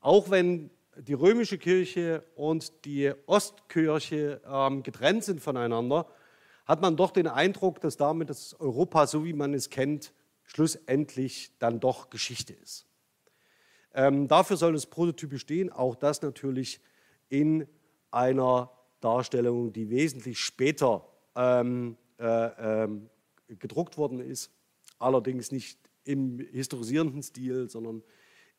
[0.00, 6.06] Auch wenn die römische Kirche und die Ostkirche ähm, getrennt sind voneinander,
[6.68, 10.12] hat man doch den Eindruck, dass damit das Europa, so wie man es kennt,
[10.44, 12.86] schlussendlich dann doch Geschichte ist.
[13.94, 16.80] Ähm, dafür soll das Prototyp stehen, auch das natürlich
[17.30, 17.66] in
[18.10, 22.24] einer Darstellung, die wesentlich später ähm, äh,
[22.84, 23.08] ähm,
[23.48, 24.50] gedruckt worden ist,
[24.98, 28.02] allerdings nicht im historisierenden Stil, sondern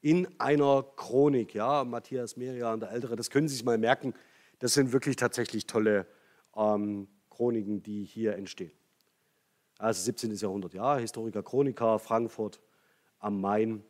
[0.01, 1.53] in einer Chronik.
[1.53, 4.15] Ja, Matthias Merian, der Ältere, das können Sie sich mal merken.
[4.59, 6.07] Das sind wirklich tatsächlich tolle
[6.55, 7.07] ähm,
[7.39, 8.73] Chroniken, die hier entstehen.
[9.77, 10.35] Also 17.
[10.35, 12.59] Jahrhundert, ja, Historiker Chronika, Frankfurt
[13.19, 13.81] am Main.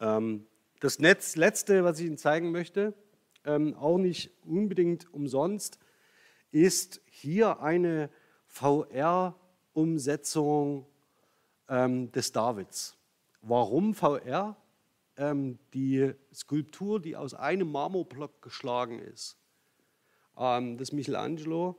[0.00, 0.46] Ähm,
[0.80, 2.94] das letzte, was ich Ihnen zeigen möchte,
[3.44, 5.78] ähm, auch nicht unbedingt umsonst,
[6.50, 8.08] ist hier eine
[8.46, 10.86] VR-Umsetzung
[11.68, 12.96] ähm, des Davids.
[13.42, 14.56] Warum VR?
[15.74, 19.36] Die Skulptur, die aus einem Marmorblock geschlagen ist,
[20.36, 21.76] des Michelangelo,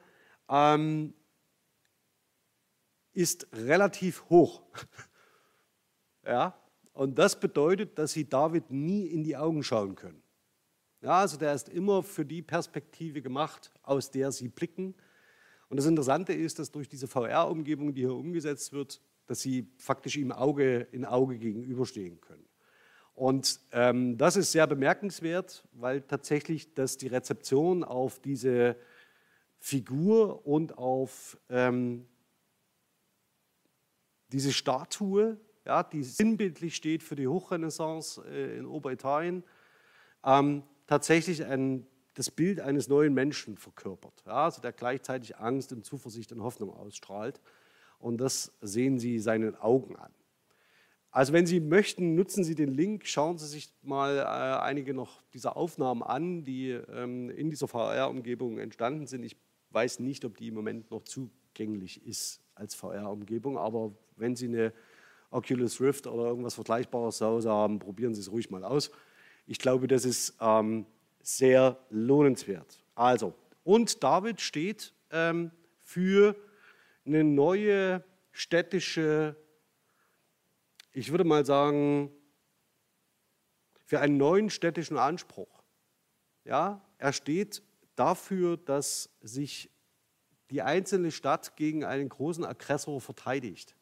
[0.50, 1.14] ähm,
[3.14, 4.64] ist relativ hoch.
[6.26, 6.58] ja?
[6.94, 10.22] Und das bedeutet, dass sie David nie in die Augen schauen können.
[11.02, 14.96] Ja, also der ist immer für die Perspektive gemacht, aus der sie blicken.
[15.70, 20.18] Und das Interessante ist, dass durch diese VR-Umgebung, die hier umgesetzt wird, dass sie faktisch
[20.18, 22.46] ihm Auge in Auge gegenüberstehen können.
[23.14, 28.76] Und ähm, das ist sehr bemerkenswert, weil tatsächlich das die Rezeption auf diese
[29.60, 32.08] Figur und auf ähm,
[34.32, 39.44] diese Statue, ja, die sinnbildlich steht für die Hochrenaissance äh, in Oberitalien,
[40.24, 45.86] ähm, tatsächlich ein, das Bild eines neuen Menschen verkörpert, ja, also der gleichzeitig Angst und
[45.86, 47.42] Zuversicht und Hoffnung ausstrahlt.
[48.00, 50.14] Und das sehen Sie seinen Augen an.
[51.12, 54.22] Also wenn Sie möchten, nutzen Sie den Link, schauen Sie sich mal äh,
[54.62, 59.24] einige noch dieser Aufnahmen an, die ähm, in dieser VR-Umgebung entstanden sind.
[59.24, 59.36] Ich
[59.72, 64.74] weiß nicht, ob die im Moment noch zugänglich ist als VR-Umgebung, aber wenn Sie eine
[65.32, 68.92] Oculus Rift oder irgendwas Vergleichbares zu Hause haben, probieren Sie es ruhig mal aus.
[69.46, 70.86] Ich glaube, das ist ähm,
[71.22, 72.84] sehr lohnenswert.
[72.96, 76.36] Also, und David steht ähm, für
[77.06, 79.36] eine neue städtische,
[80.92, 82.12] ich würde mal sagen,
[83.86, 85.64] für einen neuen städtischen Anspruch.
[86.46, 87.64] Ja, er steht
[88.00, 89.70] dafür, dass sich
[90.50, 93.76] die einzelne Stadt gegen einen großen Aggressor verteidigt.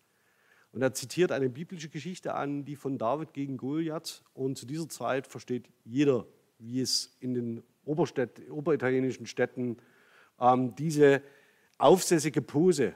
[0.72, 4.24] Und er zitiert eine biblische Geschichte an, die von David gegen Goliath.
[4.34, 6.26] Und zu dieser Zeit versteht jeder,
[6.60, 9.78] wie es in den Oberstädt, oberitalienischen Städten
[10.40, 11.22] ähm, diese
[11.78, 12.94] aufsässige Pose,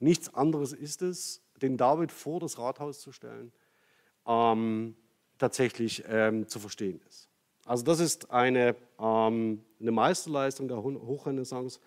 [0.00, 3.52] nichts anderes ist es, den David vor das Rathaus zu stellen,
[4.26, 4.96] ähm,
[5.38, 7.28] tatsächlich ähm, zu verstehen ist.
[7.68, 11.80] Also das ist eine, ähm, eine Meisterleistung der Hochrenaissance,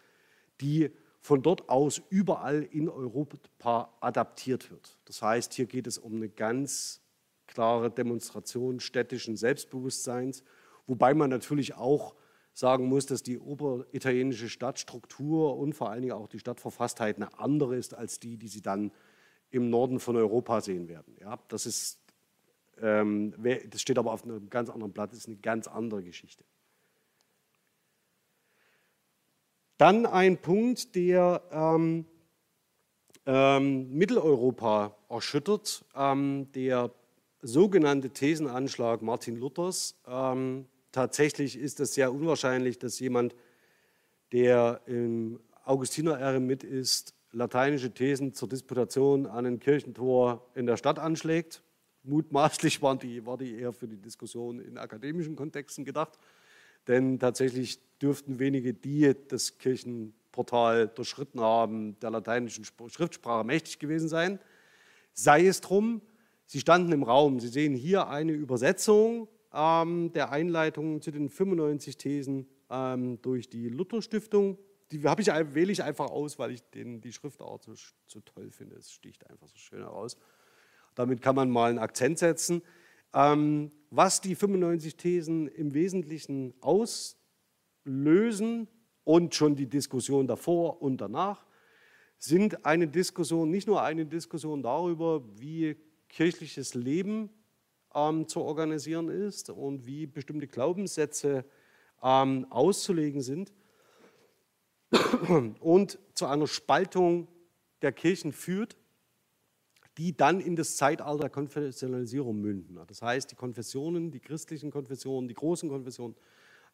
[0.61, 0.91] die
[1.21, 4.99] von dort aus überall in Europa adaptiert wird.
[5.05, 7.01] Das heißt, hier geht es um eine ganz
[7.47, 10.43] klare Demonstration städtischen Selbstbewusstseins,
[10.85, 12.13] wobei man natürlich auch
[12.53, 17.75] sagen muss, dass die oberitalienische Stadtstruktur und vor allen Dingen auch die Stadtverfasstheit eine andere
[17.75, 18.91] ist als die, die Sie dann
[19.49, 21.15] im Norden von Europa sehen werden.
[21.19, 21.99] Ja, das, ist,
[22.81, 26.43] das steht aber auf einem ganz anderen Blatt, das ist eine ganz andere Geschichte.
[29.77, 32.05] Dann ein Punkt, der ähm,
[33.25, 36.91] ähm, Mitteleuropa erschüttert, ähm, der
[37.41, 39.95] sogenannte Thesenanschlag Martin Luthers.
[40.07, 43.35] Ähm, tatsächlich ist es sehr unwahrscheinlich, dass jemand,
[44.31, 51.63] der im Augustiner-Eremit ist, lateinische Thesen zur Disputation an ein Kirchentor in der Stadt anschlägt.
[52.03, 56.17] Mutmaßlich waren die, war die eher für die Diskussion in akademischen Kontexten gedacht.
[56.87, 64.39] Denn tatsächlich dürften wenige, die das Kirchenportal durchschritten haben, der lateinischen Schriftsprache mächtig gewesen sein.
[65.13, 66.01] Sei es drum,
[66.45, 67.39] sie standen im Raum.
[67.39, 73.69] Sie sehen hier eine Übersetzung ähm, der Einleitung zu den 95 Thesen ähm, durch die
[73.69, 74.57] Luther-Stiftung.
[74.91, 77.73] Die ich, wähle ich einfach aus, weil ich den, die Schriftart so,
[78.07, 78.75] so toll finde.
[78.75, 80.17] Es sticht einfach so schön heraus.
[80.95, 82.61] Damit kann man mal einen Akzent setzen.
[83.13, 88.67] Ähm, was die 95 Thesen im Wesentlichen auslösen
[89.03, 91.45] und schon die Diskussion davor und danach,
[92.17, 95.75] sind eine Diskussion, nicht nur eine Diskussion darüber, wie
[96.07, 97.31] kirchliches Leben
[97.95, 101.43] ähm, zu organisieren ist und wie bestimmte Glaubenssätze
[102.03, 103.51] ähm, auszulegen sind
[105.59, 107.27] und zu einer Spaltung
[107.81, 108.77] der Kirchen führt,
[110.01, 112.79] die dann in das Zeitalter der Konfessionalisierung münden.
[112.87, 116.15] Das heißt, die Konfessionen, die christlichen Konfessionen, die großen Konfessionen,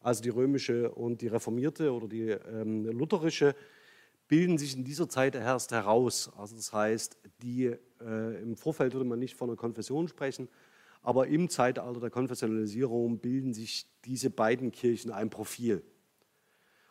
[0.00, 3.54] also die römische und die reformierte oder die ähm, lutherische,
[4.28, 6.32] bilden sich in dieser Zeit erst heraus.
[6.38, 7.66] Also das heißt, die,
[8.00, 10.48] äh, im Vorfeld würde man nicht von einer Konfession sprechen,
[11.02, 15.82] aber im Zeitalter der Konfessionalisierung bilden sich diese beiden Kirchen ein Profil.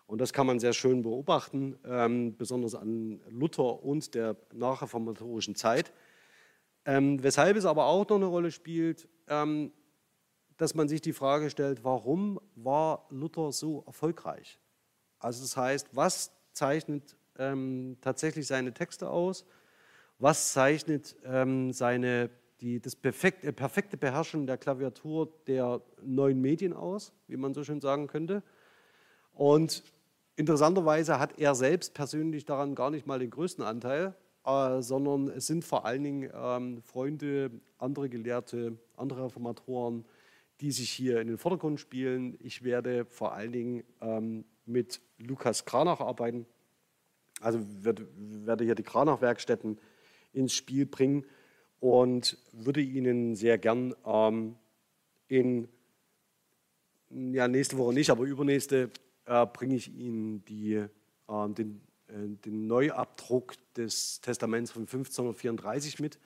[0.05, 5.91] Und das kann man sehr schön beobachten, ähm, besonders an Luther und der nachreformatorischen Zeit.
[6.87, 9.73] Ähm, weshalb es aber auch noch eine Rolle spielt, ähm,
[10.55, 14.57] dass man sich die Frage stellt, warum war Luther so erfolgreich?
[15.19, 19.45] Also das heißt, was zeichnet ähm, tatsächlich seine Texte aus?
[20.17, 22.29] Was zeichnet ähm, seine,
[22.61, 27.81] die, das perfekte, perfekte Beherrschen der Klaviatur der neuen Medien aus, wie man so schön
[27.81, 28.43] sagen könnte?
[29.33, 29.83] Und
[30.37, 34.15] interessanterweise hat er selbst persönlich daran gar nicht mal den größten Anteil,
[34.47, 40.05] äh, sondern es sind vor allen Dingen ähm, Freunde, andere Gelehrte, andere Reformatoren,
[40.61, 42.37] die sich hier in den Vordergrund spielen.
[42.39, 46.45] Ich werde vor allen Dingen ähm, mit Lukas Kranach arbeiten.
[47.41, 49.79] Also werde, werde hier die Kranach-Werkstätten
[50.31, 51.25] ins Spiel bringen
[51.81, 54.55] und würde Ihnen sehr gern ähm,
[55.27, 55.67] in,
[57.09, 58.91] ja, nächste Woche nicht, aber übernächste
[59.25, 66.19] äh, bringe ich Ihnen die, äh, den, den, Neuabdruck des Testaments von 1534 mit,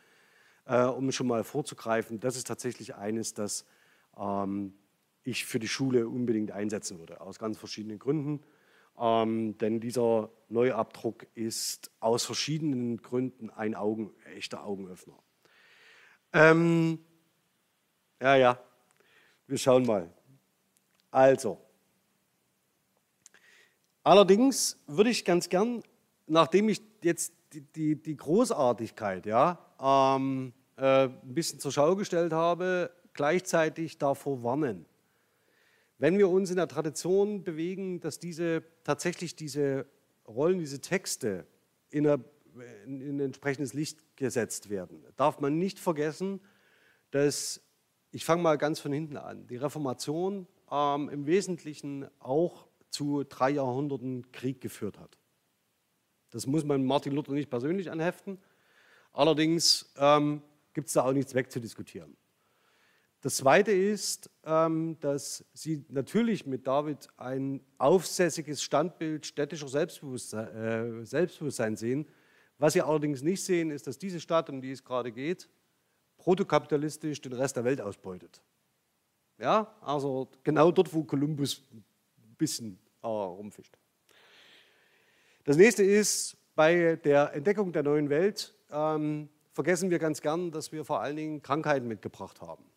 [0.66, 2.20] äh, um schon mal vorzugreifen.
[2.20, 3.66] Das ist tatsächlich eines, das
[4.18, 4.74] ähm,
[5.24, 8.42] ich für die Schule unbedingt einsetzen würde, aus ganz verschiedenen Gründen.
[9.00, 15.18] Ähm, denn dieser Neuabdruck ist aus verschiedenen Gründen ein Augen, echter Augenöffner.
[16.34, 17.00] Ähm,
[18.22, 18.60] ja, ja,
[19.48, 20.14] wir schauen mal.
[21.10, 21.60] Also,
[24.04, 25.84] allerdings würde ich ganz gern,
[26.28, 32.34] nachdem ich jetzt die, die, die Großartigkeit ja, ähm, äh, ein bisschen zur Schau gestellt
[32.34, 34.86] habe, gleichzeitig davor warnen.
[35.98, 39.86] Wenn wir uns in der Tradition bewegen, dass diese tatsächlich diese
[40.28, 41.46] Rollen, diese Texte
[41.92, 42.24] in, eine,
[42.86, 46.42] in ein entsprechendes Licht gesetzt werden, darf man nicht vergessen,
[47.12, 47.62] dass,
[48.12, 53.52] ich fange mal ganz von hinten an, die Reformation ähm, im Wesentlichen auch zu drei
[53.52, 55.18] Jahrhunderten Krieg geführt hat.
[56.30, 58.38] Das muss man Martin Luther nicht persönlich anheften.
[59.14, 60.42] Allerdings ähm,
[60.74, 62.16] gibt es da auch nichts wegzudiskutieren.
[63.22, 71.06] Das Zweite ist, ähm, dass sie natürlich mit David ein aufsässiges Standbild städtischer Selbstbewusstsein, äh,
[71.06, 72.08] Selbstbewusstsein sehen.
[72.58, 75.50] Was sie allerdings nicht sehen, ist, dass diese Stadt, um die es gerade geht,
[76.18, 78.42] protokapitalistisch den Rest der Welt ausbeutet.
[79.38, 81.64] Ja, also genau dort, wo Kolumbus
[82.42, 83.78] ein bisschen äh, rumfischt.
[85.44, 90.72] Das nächste ist, bei der Entdeckung der neuen Welt ähm, vergessen wir ganz gern, dass
[90.72, 92.72] wir vor allen Dingen Krankheiten mitgebracht haben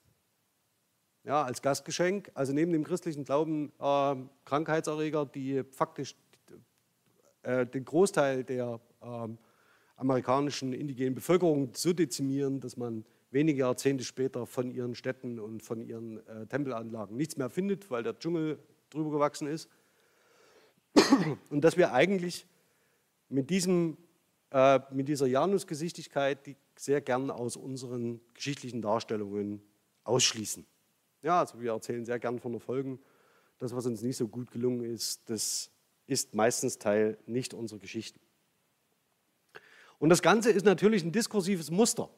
[1.24, 2.31] ja, als Gastgeschenk.
[2.35, 6.14] Also neben dem christlichen Glauben äh, Krankheitserreger, die faktisch
[7.42, 9.29] äh, den Großteil der äh,
[9.96, 15.81] amerikanischen indigenen Bevölkerung so dezimieren, dass man wenige Jahrzehnte später von ihren Städten und von
[15.81, 18.59] ihren äh, Tempelanlagen nichts mehr findet, weil der Dschungel
[18.94, 19.68] drüber gewachsen ist.
[21.50, 22.46] Und dass wir eigentlich
[23.28, 23.96] mit, diesem,
[24.50, 29.62] äh, mit dieser Janusgesichtigkeit die sehr gern aus unseren geschichtlichen Darstellungen
[30.04, 30.66] ausschließen.
[31.22, 32.98] Ja, also wir erzählen sehr gern von Erfolgen.
[33.59, 35.70] Das, was uns nicht so gut gelungen ist, das
[36.07, 38.20] ist meistens Teil nicht unserer Geschichten.
[39.98, 42.11] Und das Ganze ist natürlich ein diskursives Muster.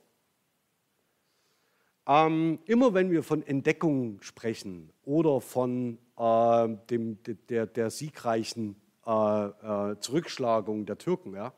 [2.09, 9.11] Ähm, immer wenn wir von Entdeckung sprechen oder von äh, dem, der, der siegreichen äh,
[9.11, 11.53] äh, Zurückschlagung der Türken, ja,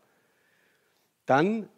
[1.26, 1.68] dann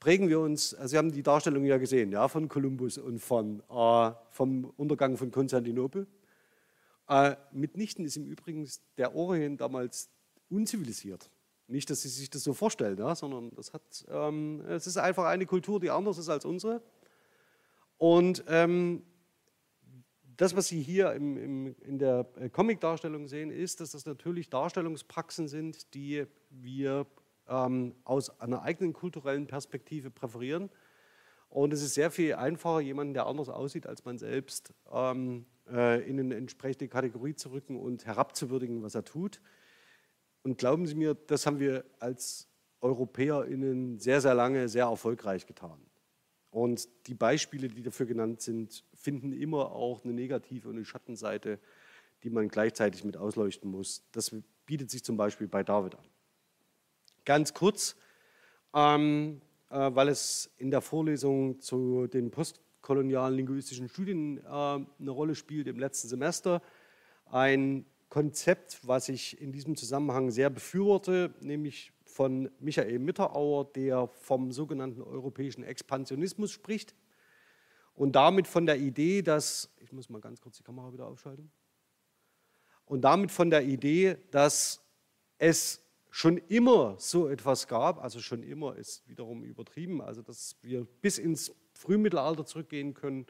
[0.00, 3.62] prägen wir uns, also Sie haben die Darstellung ja gesehen, ja, von Kolumbus und von,
[3.70, 6.06] äh, vom Untergang von Konstantinopel.
[7.08, 10.08] Äh, mitnichten ist im Übrigen der Orient damals
[10.48, 11.30] unzivilisiert.
[11.68, 15.24] Nicht, dass Sie sich das so vorstellen, ja, sondern das hat, ähm, es ist einfach
[15.26, 16.82] eine Kultur, die anders ist als unsere.
[18.02, 19.04] Und ähm,
[20.36, 24.50] das, was Sie hier im, im, in der äh, Comic-Darstellung sehen, ist, dass das natürlich
[24.50, 27.06] Darstellungspraxen sind, die wir
[27.46, 30.68] ähm, aus einer eigenen kulturellen Perspektive präferieren.
[31.48, 36.02] Und es ist sehr viel einfacher, jemanden, der anders aussieht als man selbst, ähm, äh,
[36.02, 39.40] in eine entsprechende Kategorie zu rücken und herabzuwürdigen, was er tut.
[40.42, 42.48] Und glauben Sie mir, das haben wir als
[42.80, 45.80] EuropäerInnen sehr, sehr lange sehr erfolgreich getan.
[46.52, 51.58] Und die Beispiele, die dafür genannt sind, finden immer auch eine negative und eine Schattenseite,
[52.22, 54.04] die man gleichzeitig mit ausleuchten muss.
[54.12, 54.36] Das
[54.66, 56.04] bietet sich zum Beispiel bei David an.
[57.24, 57.96] Ganz kurz,
[58.74, 65.34] ähm, äh, weil es in der Vorlesung zu den postkolonialen linguistischen Studien äh, eine Rolle
[65.34, 66.60] spielt im letzten Semester.
[67.30, 74.52] Ein Konzept, was ich in diesem Zusammenhang sehr befürworte, nämlich von Michael Mitterauer, der vom
[74.52, 76.94] sogenannten europäischen Expansionismus spricht
[77.94, 81.50] und damit von der Idee, dass, ich muss mal ganz kurz die Kamera wieder aufschalten,
[82.84, 84.84] und damit von der Idee, dass
[85.38, 90.84] es schon immer so etwas gab, also schon immer ist wiederum übertrieben, also dass wir
[91.00, 93.26] bis ins Frühmittelalter zurückgehen können,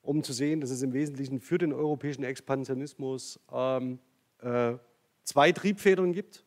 [0.00, 3.98] um zu sehen, dass es im Wesentlichen für den europäischen Expansionismus ähm,
[4.38, 4.78] äh,
[5.24, 6.45] zwei Triebfedern gibt.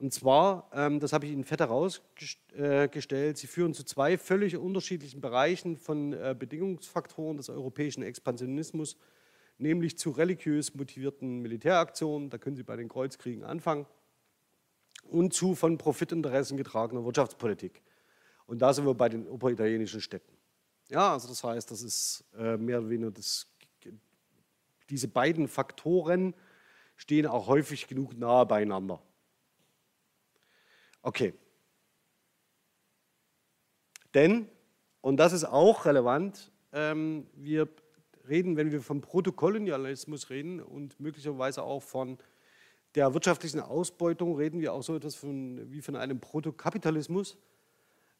[0.00, 5.20] Und zwar, ähm, das habe ich Ihnen fett herausgestellt, sie führen zu zwei völlig unterschiedlichen
[5.20, 8.96] Bereichen von äh, Bedingungsfaktoren des europäischen Expansionismus,
[9.58, 13.84] nämlich zu religiös motivierten Militäraktionen, da können Sie bei den Kreuzkriegen anfangen,
[15.04, 17.82] und zu von Profitinteressen getragener Wirtschaftspolitik.
[18.46, 20.34] Und da sind wir bei den oberitalienischen Städten.
[20.88, 23.46] Ja, also das heißt, das ist äh, mehr oder weniger das,
[24.88, 26.34] diese beiden Faktoren
[26.96, 29.02] stehen auch häufig genug nahe beieinander.
[31.02, 31.34] Okay.
[34.14, 34.48] Denn,
[35.00, 37.68] und das ist auch relevant, ähm, wir
[38.28, 42.18] reden, wenn wir von Protokolonialismus reden und möglicherweise auch von
[42.94, 47.38] der wirtschaftlichen Ausbeutung, reden wir auch so etwas von, wie von einem Protokapitalismus.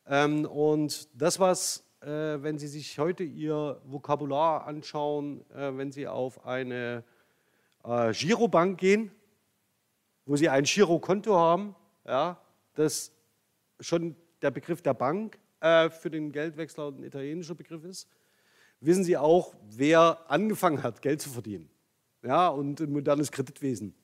[0.06, 6.06] Ähm, und das, was, äh, wenn Sie sich heute Ihr Vokabular anschauen, äh, wenn Sie
[6.06, 7.04] auf eine
[7.84, 9.10] äh, Girobank gehen,
[10.24, 11.74] wo Sie ein Girokonto haben,
[12.06, 12.40] ja,
[12.74, 13.12] das
[13.80, 18.08] schon der Begriff der Bank äh, für den Geldwechsler ein italienischer Begriff ist,
[18.80, 21.70] wissen Sie auch, wer angefangen hat, Geld zu verdienen
[22.22, 23.94] ja, und ein modernes Kreditwesen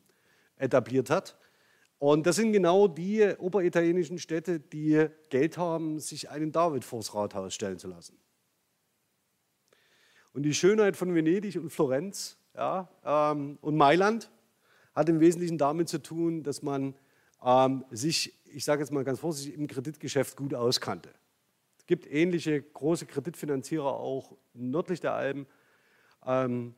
[0.56, 1.36] etabliert hat.
[1.98, 7.54] Und das sind genau die oberitalienischen Städte, die Geld haben, sich einen David vors Rathaus
[7.54, 8.18] stellen zu lassen.
[10.34, 14.30] Und die Schönheit von Venedig und Florenz ja, ähm, und Mailand
[14.94, 16.94] hat im Wesentlichen damit zu tun, dass man
[17.44, 21.10] ähm, sich, ich sage jetzt mal ganz vorsichtig, im Kreditgeschäft gut auskannte.
[21.78, 25.46] Es gibt ähnliche große Kreditfinanzierer auch nördlich der Alpen,
[26.24, 26.74] ähm,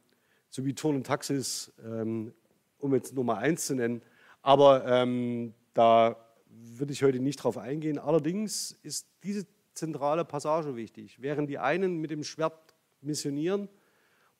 [0.50, 2.34] sowie Turn und Taxis, ähm,
[2.78, 4.02] um jetzt Nummer eins zu nennen.
[4.42, 6.16] Aber ähm, da
[6.48, 7.98] würde ich heute nicht drauf eingehen.
[7.98, 11.20] Allerdings ist diese zentrale Passage wichtig.
[11.20, 13.68] Während die einen mit dem Schwert missionieren,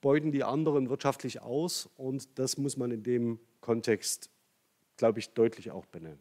[0.01, 4.31] beuten die anderen wirtschaftlich aus und das muss man in dem Kontext
[4.99, 6.21] glaube ich, deutlich auch benennen.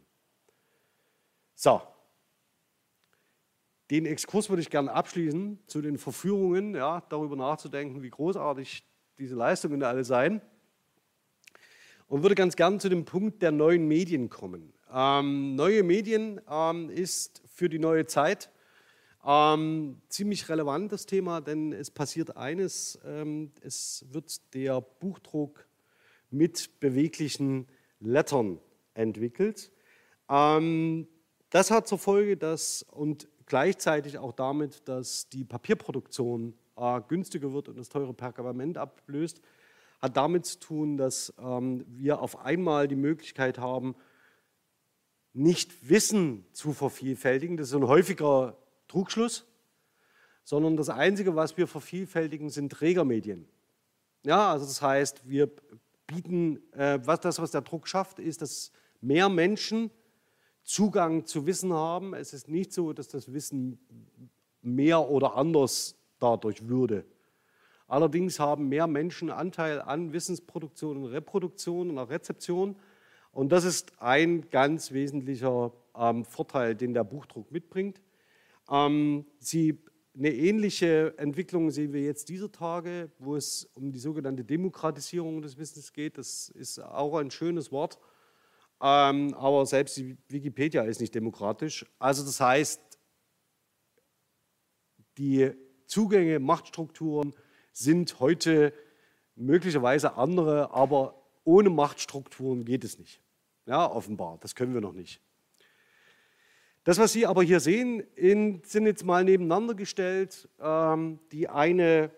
[1.53, 1.81] So,
[3.91, 8.83] den Exkurs würde ich gerne abschließen zu den Verführungen, ja, darüber nachzudenken, wie großartig
[9.17, 10.41] diese Leistungen alle seien.
[12.07, 14.73] Und würde ganz gern zu dem Punkt der neuen Medien kommen.
[14.93, 18.49] Ähm, neue Medien ähm, ist für die neue Zeit
[19.25, 25.67] ähm, ziemlich relevant, das Thema, denn es passiert eines, ähm, es wird der Buchdruck
[26.29, 27.67] mit beweglichen
[27.99, 28.59] Lettern
[28.97, 29.71] entwickelt.
[30.29, 31.07] Ähm,
[31.49, 37.69] das hat zur Folge, dass und gleichzeitig auch damit, dass die Papierproduktion äh, günstiger wird
[37.69, 39.41] und das teure Pergament ablöst,
[40.01, 43.95] hat damit zu tun, dass ähm, wir auf einmal die Möglichkeit haben,
[45.33, 48.57] nicht Wissen zu vervielfältigen, das ist ein häufiger
[48.87, 49.45] Trugschluss,
[50.43, 53.47] sondern das Einzige, was wir vervielfältigen, sind Trägermedien.
[54.25, 55.49] Ja, also das heißt, wir
[56.07, 59.91] bieten, äh, was das, was der Druck schafft, ist, dass mehr Menschen
[60.63, 62.13] Zugang zu Wissen haben.
[62.13, 63.79] Es ist nicht so, dass das Wissen
[64.61, 67.05] mehr oder anders dadurch würde.
[67.87, 72.75] Allerdings haben mehr Menschen Anteil an Wissensproduktion und Reproduktion und auch Rezeption.
[73.31, 78.01] Und das ist ein ganz wesentlicher ähm, Vorteil, den der Buchdruck mitbringt.
[78.69, 79.79] Ähm, sie,
[80.17, 85.57] eine ähnliche Entwicklung sehen wir jetzt dieser Tage, wo es um die sogenannte Demokratisierung des
[85.57, 86.17] Wissens geht.
[86.17, 87.99] Das ist auch ein schönes Wort.
[88.81, 91.85] Ähm, aber selbst die Wikipedia ist nicht demokratisch.
[91.99, 92.81] Also das heißt,
[95.17, 95.51] die
[95.87, 97.33] Zugänge, Machtstrukturen
[97.71, 98.73] sind heute
[99.35, 103.21] möglicherweise andere, aber ohne Machtstrukturen geht es nicht.
[103.65, 105.21] Ja, offenbar, das können wir noch nicht.
[106.83, 110.47] Das, was Sie aber hier sehen, in, sind jetzt mal nebeneinander gestellt.
[110.59, 112.11] Ähm, die eine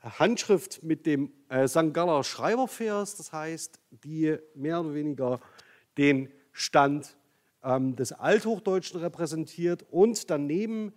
[0.00, 1.92] Handschrift mit dem äh, St.
[1.92, 5.40] Galler Schreibervers, das heißt, die mehr oder weniger
[5.96, 7.16] den Stand
[7.62, 10.92] ähm, des Althochdeutschen repräsentiert und daneben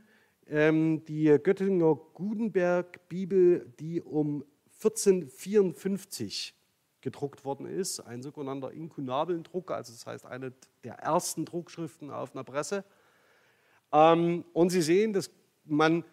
[0.47, 4.43] ähm, die Göttinger Gutenberg-Bibel, die um
[4.83, 6.55] 1454
[7.01, 10.53] gedruckt worden ist, ein sogenannter Inkunabelndruck, also das heißt eine
[10.83, 12.83] der ersten Druckschriften auf einer Presse.
[13.91, 15.31] Ähm, und Sie sehen, dass
[15.65, 16.03] man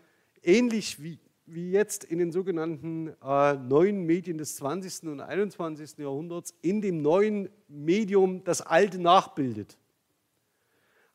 [0.42, 1.18] ähnlich wie,
[1.50, 5.08] wie jetzt in den sogenannten äh, neuen Medien des 20.
[5.08, 5.98] und 21.
[5.98, 9.76] Jahrhunderts in dem neuen Medium das alte nachbildet.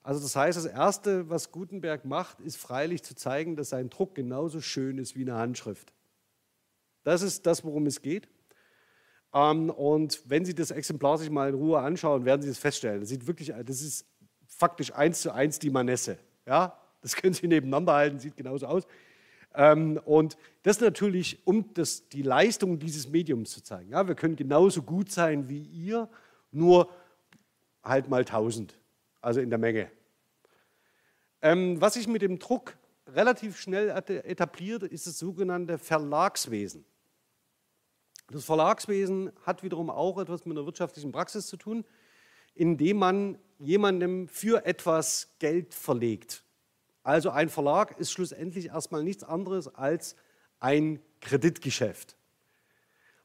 [0.02, 4.16] Also das heißt, das Erste, was Gutenberg macht, ist freilich zu zeigen, dass sein Druck
[4.16, 5.94] genauso schön ist wie eine Handschrift.
[7.04, 8.28] Das ist das, worum es geht.
[9.34, 13.00] Ähm, und wenn Sie das Exemplar sich mal in Ruhe anschauen, werden Sie das feststellen.
[13.00, 14.06] Das sieht wirklich, das ist
[14.46, 16.18] faktisch eins zu eins die Manesse.
[16.46, 18.86] Ja, das können Sie nebeneinander halten, sieht genauso aus.
[19.56, 23.92] Ähm, und das natürlich, um das, die Leistung dieses Mediums zu zeigen.
[23.92, 26.10] Ja, wir können genauso gut sein wie ihr,
[26.52, 26.90] nur
[27.84, 28.78] halt mal 1000,
[29.22, 29.92] also in der Menge.
[31.42, 32.78] Ähm, was sich mit dem Druck
[33.08, 36.86] relativ schnell etabliert, ist das sogenannte Verlagswesen.
[38.32, 41.84] Das Verlagswesen hat wiederum auch etwas mit einer wirtschaftlichen Praxis zu tun,
[42.56, 46.44] indem man jemandem für etwas Geld verlegt.
[47.04, 50.16] Also ein Verlag ist schlussendlich erstmal nichts anderes als
[50.60, 52.16] ein Kreditgeschäft.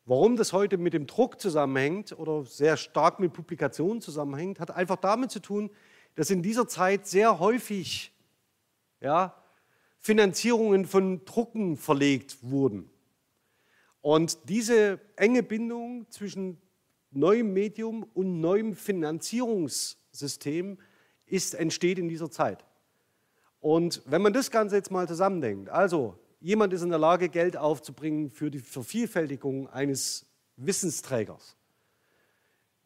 [0.05, 4.97] Warum das heute mit dem Druck zusammenhängt oder sehr stark mit Publikationen zusammenhängt, hat einfach
[4.97, 5.71] damit zu tun,
[6.17, 8.13] dass in dieser Zeit sehr häufig
[9.01, 9.37] ja,
[10.01, 12.91] Finanzierungen von Drucken verlegt wurden.
[14.01, 16.61] Und diese enge Bindung zwischen
[17.11, 20.79] neuem Medium und neuem Finanzierungssystem
[21.27, 22.65] ist, entsteht in dieser Zeit.
[23.61, 27.57] Und wenn man das Ganze jetzt mal zusammendenkt, also jemand ist in der Lage, Geld
[27.57, 31.57] aufzubringen für die Vervielfältigung eines Wissensträgers,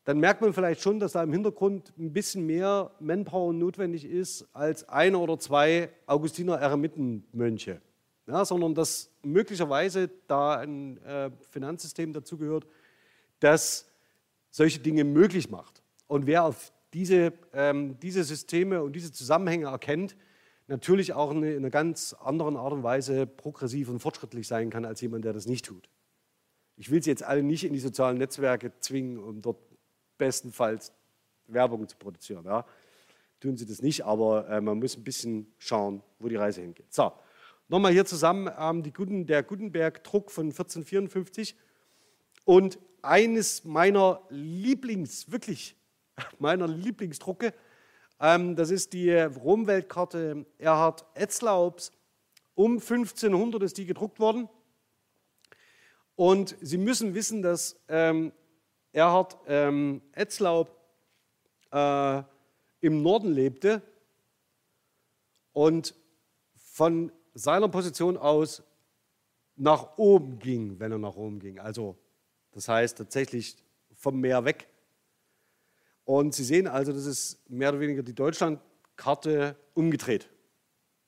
[0.05, 4.49] dann merkt man vielleicht schon, dass da im Hintergrund ein bisschen mehr Manpower notwendig ist
[4.53, 7.81] als ein oder zwei Augustiner Eremitenmönche
[8.27, 12.67] ja, sondern dass möglicherweise da ein äh, Finanzsystem dazugehört,
[13.41, 13.89] das
[14.51, 15.83] solche Dinge möglich macht.
[16.07, 20.17] Und wer auf diese, ähm, diese Systeme und diese Zusammenhänge erkennt,
[20.73, 25.01] natürlich auch in einer ganz anderen Art und Weise progressiv und fortschrittlich sein kann als
[25.01, 25.89] jemand, der das nicht tut.
[26.77, 29.59] Ich will Sie jetzt alle nicht in die sozialen Netzwerke zwingen, um dort
[30.19, 30.93] bestenfalls
[31.47, 32.45] Werbung zu produzieren.
[32.45, 32.65] Ja.
[33.41, 36.93] Tun Sie das nicht, aber äh, man muss ein bisschen schauen, wo die Reise hingeht.
[36.93, 37.13] So,
[37.69, 41.57] Nochmal hier zusammen ähm, Guten, der Gutenberg-Druck von 1454.
[42.45, 45.75] Und eines meiner Lieblings, wirklich
[46.39, 47.55] meiner Lieblingsdrucke,
[48.23, 51.91] das ist die Romweltkarte Erhard Etzlaubs.
[52.55, 54.49] Um 1500 ist die gedruckt worden.
[56.15, 58.31] Und Sie müssen wissen, dass ähm,
[58.93, 60.77] Erhard ähm, Etzlaub
[61.73, 62.23] äh,
[62.81, 63.83] im Norden lebte
[65.53, 65.97] und
[66.55, 68.63] von seiner Position aus
[69.57, 71.59] nach oben ging, wenn er nach oben ging.
[71.59, 71.97] Also
[72.53, 73.57] das heißt tatsächlich
[73.95, 74.69] vom Meer weg.
[76.13, 80.29] Und Sie sehen also, das ist mehr oder weniger die Deutschlandkarte umgedreht.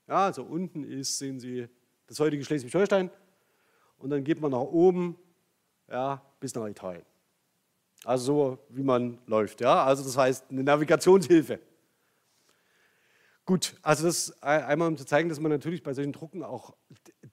[0.09, 1.69] Ja, also unten ist, sehen Sie,
[2.07, 3.11] das heutige Schleswig-Holstein
[3.99, 5.19] und dann geht man nach oben
[5.91, 7.05] ja, bis nach Italien.
[8.03, 9.61] Also so, wie man läuft.
[9.61, 9.85] Ja?
[9.85, 11.61] Also das heißt eine Navigationshilfe.
[13.45, 16.75] Gut, also das einmal um zu zeigen, dass man natürlich bei solchen Drucken auch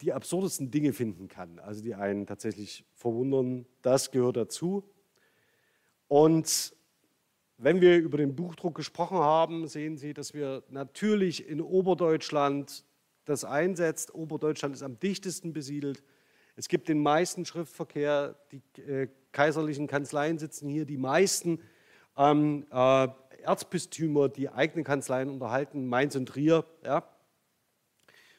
[0.01, 4.83] die absurdesten Dinge finden kann, also die einen tatsächlich verwundern, das gehört dazu.
[6.09, 6.75] Und
[7.63, 12.83] wenn wir über den Buchdruck gesprochen haben, sehen Sie, dass wir natürlich in Oberdeutschland
[13.25, 14.15] das einsetzt.
[14.15, 16.03] Oberdeutschland ist am dichtesten besiedelt.
[16.55, 18.35] Es gibt den meisten Schriftverkehr.
[18.51, 20.85] Die äh, kaiserlichen Kanzleien sitzen hier.
[20.85, 21.59] Die meisten
[22.17, 23.07] ähm, äh,
[23.43, 26.65] Erzbistümer, die eigene Kanzleien unterhalten, Mainz und Trier.
[26.83, 27.07] Ja.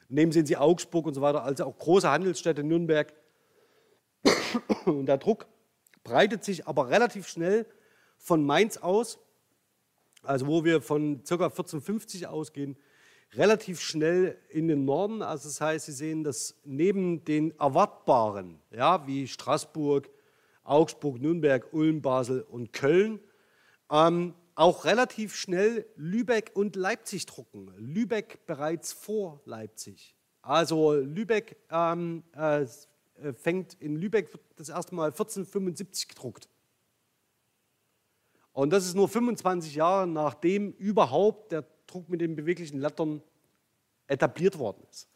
[0.09, 3.13] Nehmen Sie Sie Augsburg und so weiter, also auch große Handelsstädte, Nürnberg.
[4.85, 5.47] Und der Druck
[6.05, 7.67] breitet sich aber relativ schnell
[8.23, 9.19] von Mainz aus,
[10.23, 11.35] also wo wir von ca.
[11.35, 12.77] 1450 ausgehen,
[13.33, 15.23] relativ schnell in den Norden.
[15.23, 20.09] Also das heißt, Sie sehen, dass neben den erwartbaren, ja, wie Straßburg,
[20.63, 23.19] Augsburg, Nürnberg, Ulm, Basel und Köln,
[23.91, 27.73] ähm, auch relativ schnell Lübeck und Leipzig drucken.
[27.79, 30.15] Lübeck bereits vor Leipzig.
[30.43, 32.67] Also Lübeck ähm, äh,
[33.33, 36.49] fängt in Lübeck das erste Mal 1475 gedruckt.
[38.53, 43.23] Und das ist nur 25 Jahre nachdem überhaupt der Druck mit den beweglichen Lettern
[44.07, 45.09] etabliert worden ist.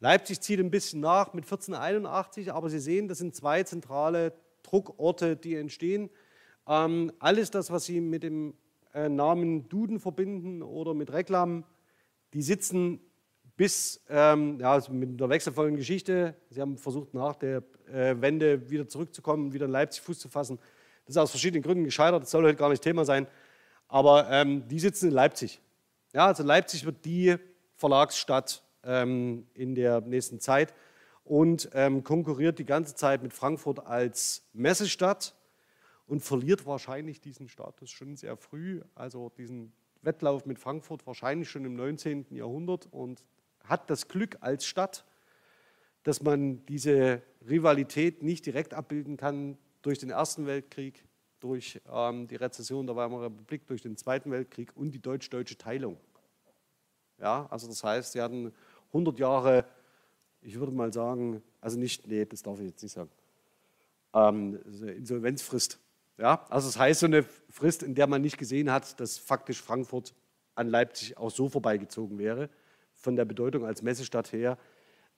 [0.00, 5.36] Leipzig zieht ein bisschen nach mit 1481, aber Sie sehen, das sind zwei zentrale Druckorte,
[5.36, 6.10] die entstehen.
[6.66, 8.54] Ähm, alles das, was Sie mit dem
[8.94, 11.64] äh, Namen Duden verbinden oder mit Reklam,
[12.34, 13.00] die sitzen
[13.56, 16.34] bis ähm, ja, also mit der wechselvollen Geschichte.
[16.50, 20.58] Sie haben versucht, nach der äh, Wende wieder zurückzukommen, wieder in Leipzig Fuß zu fassen.
[21.04, 23.26] Das ist aus verschiedenen Gründen gescheitert, das soll heute gar nicht Thema sein.
[23.88, 25.60] Aber ähm, die sitzen in Leipzig.
[26.12, 27.36] Ja, also Leipzig wird die
[27.76, 30.74] Verlagsstadt ähm, in der nächsten Zeit
[31.24, 35.34] und ähm, konkurriert die ganze Zeit mit Frankfurt als Messestadt
[36.06, 39.72] und verliert wahrscheinlich diesen Status schon sehr früh, also diesen
[40.02, 42.26] Wettlauf mit Frankfurt wahrscheinlich schon im 19.
[42.30, 43.22] Jahrhundert und
[43.64, 45.04] hat das Glück als Stadt,
[46.02, 51.04] dass man diese Rivalität nicht direkt abbilden kann durch den Ersten Weltkrieg,
[51.40, 55.96] durch ähm, die Rezession der Weimarer Republik, durch den Zweiten Weltkrieg und die deutsch-deutsche Teilung.
[57.18, 58.52] Ja, also das heißt, sie hatten
[58.88, 59.64] 100 Jahre,
[60.40, 63.10] ich würde mal sagen, also nicht, nee, das darf ich jetzt nicht sagen,
[64.14, 64.58] ähm,
[64.96, 65.78] Insolvenzfrist.
[66.18, 69.60] Ja, also das heißt so eine Frist, in der man nicht gesehen hat, dass faktisch
[69.60, 70.14] Frankfurt
[70.54, 72.50] an Leipzig auch so vorbeigezogen wäre,
[72.92, 74.58] von der Bedeutung als Messestadt her.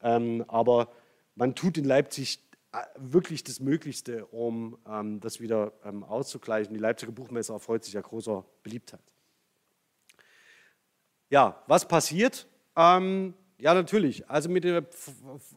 [0.00, 0.88] Ähm, aber
[1.34, 2.38] man tut in Leipzig
[2.96, 6.74] wirklich das Möglichste, um ähm, das wieder ähm, auszugleichen.
[6.74, 9.02] Die Leipziger Buchmesse erfreut sich ja großer Beliebtheit.
[11.30, 12.46] Ja, was passiert?
[12.76, 14.28] Ähm, ja, natürlich.
[14.28, 14.82] Also mit der, äh,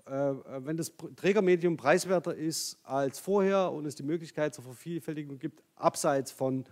[0.05, 6.31] wenn das Trägermedium preiswerter ist als vorher und es die Möglichkeit zur Vervielfältigung gibt, abseits
[6.31, 6.65] von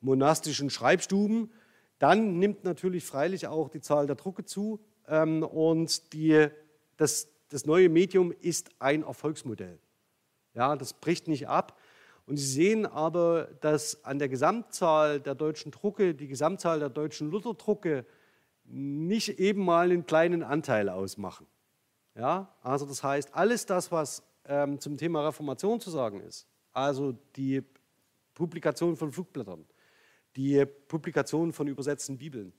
[0.00, 1.52] monastischen Schreibstuben,
[1.98, 6.48] dann nimmt natürlich freilich auch die Zahl der Drucke zu ähm, und die,
[6.96, 9.78] das, das neue Medium ist ein Erfolgsmodell.
[10.54, 11.78] Ja, das bricht nicht ab.
[12.26, 17.30] Und Sie sehen aber, dass an der Gesamtzahl der deutschen Drucke, die Gesamtzahl der deutschen
[17.30, 18.06] Lutherdrucke,
[18.64, 21.46] nicht eben mal einen kleinen Anteil ausmachen.
[22.14, 22.54] Ja?
[22.62, 27.62] Also das heißt, alles das, was ähm, zum Thema Reformation zu sagen ist, also die
[28.34, 29.66] Publikation von Flugblättern,
[30.36, 32.52] die Publikation von übersetzten Bibeln,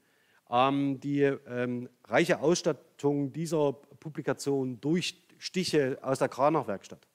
[0.52, 7.08] die ähm, reiche Ausstattung dieser Publikation durch Stiche aus der Kranachwerkstatt.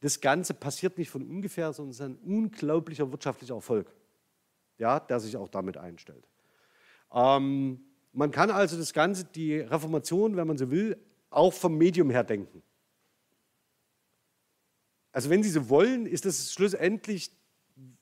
[0.00, 3.90] Das Ganze passiert nicht von ungefähr, sondern es ist ein unglaublicher wirtschaftlicher Erfolg,
[4.76, 6.28] ja, der sich auch damit einstellt.
[7.12, 7.80] Ähm,
[8.12, 10.98] man kann also das Ganze, die Reformation, wenn man so will,
[11.30, 12.62] auch vom Medium her denken.
[15.12, 17.30] Also wenn Sie so wollen, ist das schlussendlich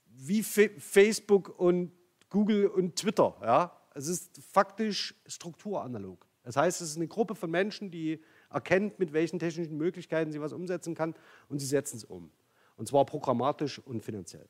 [0.04, 1.92] wie Facebook und
[2.28, 3.36] Google und Twitter.
[3.40, 3.77] Ja?
[3.98, 6.24] Es ist faktisch strukturanalog.
[6.44, 10.40] Das heißt, es ist eine Gruppe von Menschen, die erkennt, mit welchen technischen Möglichkeiten sie
[10.40, 11.14] was umsetzen kann
[11.48, 12.30] und sie setzen es um.
[12.76, 14.48] Und zwar programmatisch und finanziell.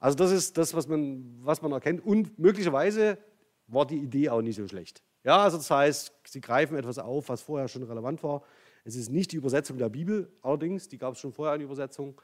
[0.00, 2.04] Also das ist das, was man, was man erkennt.
[2.04, 3.18] Und möglicherweise
[3.66, 5.02] war die Idee auch nicht so schlecht.
[5.24, 8.42] Ja, also das heißt, sie greifen etwas auf, was vorher schon relevant war.
[8.84, 12.18] Es ist nicht die Übersetzung der Bibel, allerdings, die gab es schon vorher eine Übersetzung,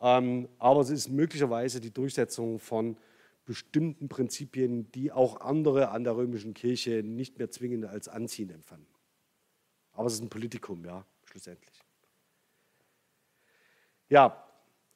[0.00, 2.96] ähm, aber es ist möglicherweise die Durchsetzung von
[3.46, 8.92] bestimmten Prinzipien, die auch andere an der römischen Kirche nicht mehr zwingend als anziehend empfanden.
[9.92, 11.80] Aber es ist ein Politikum, ja, schlussendlich.
[14.08, 14.44] Ja,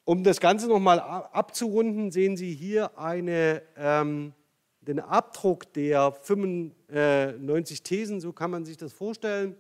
[0.04, 4.34] um das Ganze nochmal abzurunden, sehen Sie hier eine ähm,
[4.80, 9.56] den Abdruck der 95 Thesen, so kann man sich das vorstellen,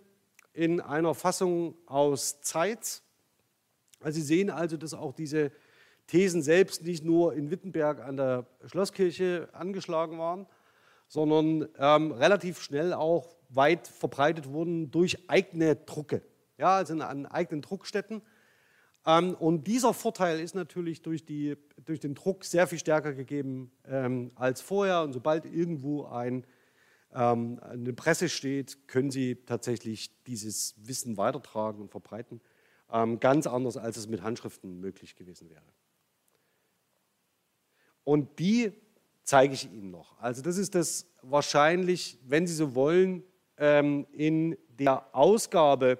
[0.52, 3.02] in einer Fassung aus Zeit.
[4.00, 5.52] Also Sie sehen also, dass auch diese
[6.10, 10.46] Thesen selbst nicht nur in Wittenberg an der Schlosskirche angeschlagen waren,
[11.06, 16.22] sondern ähm, relativ schnell auch weit verbreitet wurden durch eigene Drucke,
[16.58, 18.22] ja, also an eigenen Druckstätten.
[19.06, 23.70] Ähm, und dieser Vorteil ist natürlich durch, die, durch, den Druck sehr viel stärker gegeben
[23.86, 25.02] ähm, als vorher.
[25.02, 26.44] Und sobald irgendwo ein,
[27.14, 32.40] ähm, eine Presse steht, können Sie tatsächlich dieses Wissen weitertragen und verbreiten.
[32.92, 35.62] Ähm, ganz anders, als es mit Handschriften möglich gewesen wäre.
[38.10, 38.72] Und die
[39.22, 40.18] zeige ich Ihnen noch.
[40.18, 43.22] Also das ist das wahrscheinlich, wenn Sie so wollen,
[43.56, 45.96] ähm, in der Ausgabe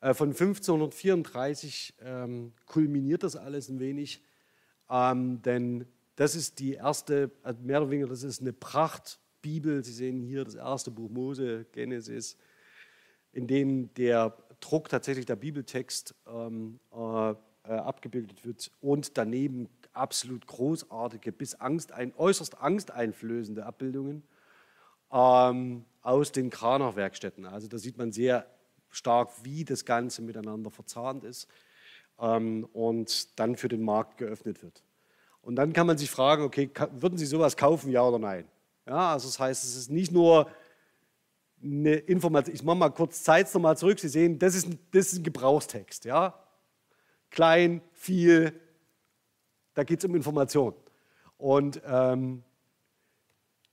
[0.00, 4.22] äh, von 1534 ähm, kulminiert das alles ein wenig,
[4.88, 5.84] ähm, denn
[6.16, 9.84] das ist die erste, also mehr oder weniger, das ist eine Prachtbibel.
[9.84, 12.38] Sie sehen hier das erste Buch Mose, Genesis,
[13.32, 21.32] in dem der Druck tatsächlich der Bibeltext äh, äh, abgebildet wird und daneben absolut großartige,
[21.32, 24.22] bis Angst, ein, äußerst angsteinflößende Abbildungen
[25.12, 27.46] ähm, aus den Kranach-Werkstätten.
[27.46, 28.46] Also da sieht man sehr
[28.90, 31.48] stark, wie das Ganze miteinander verzahnt ist
[32.18, 34.82] ähm, und dann für den Markt geöffnet wird.
[35.42, 38.46] Und dann kann man sich fragen, okay, würden Sie sowas kaufen, ja oder nein?
[38.86, 40.50] Ja, also das heißt, es ist nicht nur
[41.62, 45.12] eine Information, ich mache mal kurz Zeit nochmal zurück, Sie sehen, das ist, ein, das
[45.12, 46.38] ist ein Gebrauchstext, ja?
[47.30, 48.60] Klein, viel,
[49.74, 50.74] da geht es um Information.
[51.36, 52.42] Und ähm,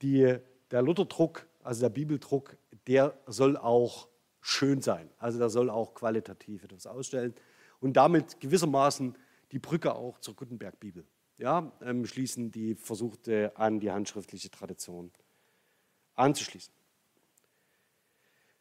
[0.01, 0.37] die,
[0.71, 4.07] der Lutherdruck, also der Bibeldruck, der soll auch
[4.41, 5.09] schön sein.
[5.17, 7.35] Also da soll auch qualitativ etwas ausstellen
[7.79, 9.17] und damit gewissermaßen
[9.51, 11.05] die Brücke auch zur Gutenberg-Bibel
[11.39, 15.11] ja, ähm, schließen, die versuchte an die handschriftliche Tradition
[16.15, 16.73] anzuschließen.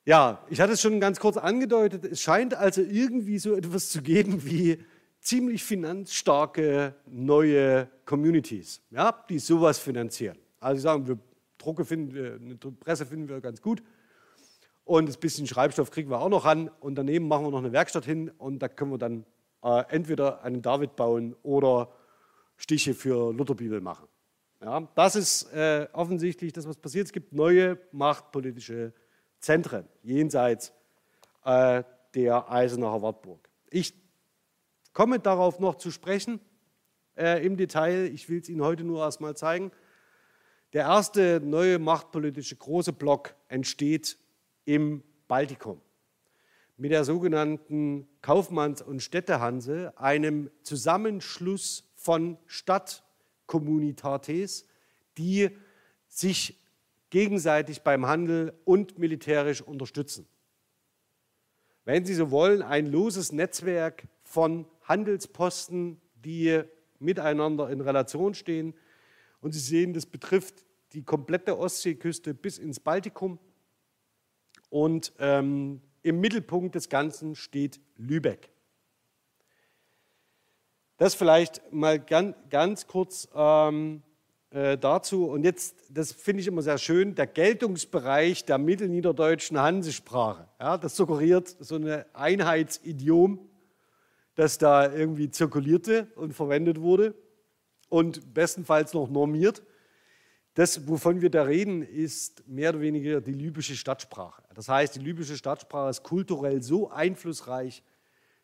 [0.04, 2.04] Ja, ich hatte es schon ganz kurz angedeutet.
[2.04, 4.82] Es scheint also irgendwie so etwas zu geben wie
[5.28, 10.38] ziemlich finanzstarke neue Communities, ja, die sowas finanzieren.
[10.58, 11.18] Also sagen, wir
[11.58, 13.82] Drucke finden wir, eine Presse finden wir ganz gut
[14.84, 17.72] und ein bisschen Schreibstoff kriegen wir auch noch ran und daneben machen wir noch eine
[17.72, 19.26] Werkstatt hin und da können wir dann
[19.62, 21.92] äh, entweder einen David bauen oder
[22.56, 24.08] Stiche für Lutherbibel machen.
[24.62, 27.06] Ja, das ist äh, offensichtlich das, was passiert.
[27.06, 28.94] Es gibt neue machtpolitische
[29.40, 30.72] Zentren jenseits
[31.44, 31.82] äh,
[32.14, 33.46] der Eisenacher Wartburg.
[33.70, 34.07] Ich
[34.92, 36.40] komme darauf noch zu sprechen
[37.16, 38.10] äh, im Detail.
[38.12, 39.72] Ich will es Ihnen heute nur erstmal zeigen.
[40.72, 44.18] Der erste neue machtpolitische große Block entsteht
[44.64, 45.80] im Baltikum
[46.78, 54.64] mit der sogenannten Kaufmanns- und Städtehanse, einem Zusammenschluss von Stadtkommunitates,
[55.18, 55.50] die
[56.06, 56.56] sich
[57.10, 60.28] gegenseitig beim Handel und militärisch unterstützen.
[61.84, 66.60] Wenn Sie so wollen, ein loses Netzwerk von Handelsposten, die
[66.98, 68.74] miteinander in Relation stehen.
[69.40, 73.38] Und Sie sehen, das betrifft die komplette Ostseeküste bis ins Baltikum.
[74.68, 78.50] Und ähm, im Mittelpunkt des Ganzen steht Lübeck.
[80.98, 84.02] Das vielleicht mal ganz, ganz kurz ähm,
[84.50, 85.26] äh, dazu.
[85.26, 90.48] Und jetzt, das finde ich immer sehr schön, der Geltungsbereich der mittelniederdeutschen Hansesprache.
[90.60, 93.47] Ja, das suggeriert so ein Einheitsidiom,
[94.38, 97.12] das da irgendwie zirkulierte und verwendet wurde
[97.88, 99.64] und bestenfalls noch normiert.
[100.54, 104.44] Das, wovon wir da reden, ist mehr oder weniger die libysche Stadtsprache.
[104.54, 107.82] Das heißt, die libysche Stadtsprache ist kulturell so einflussreich,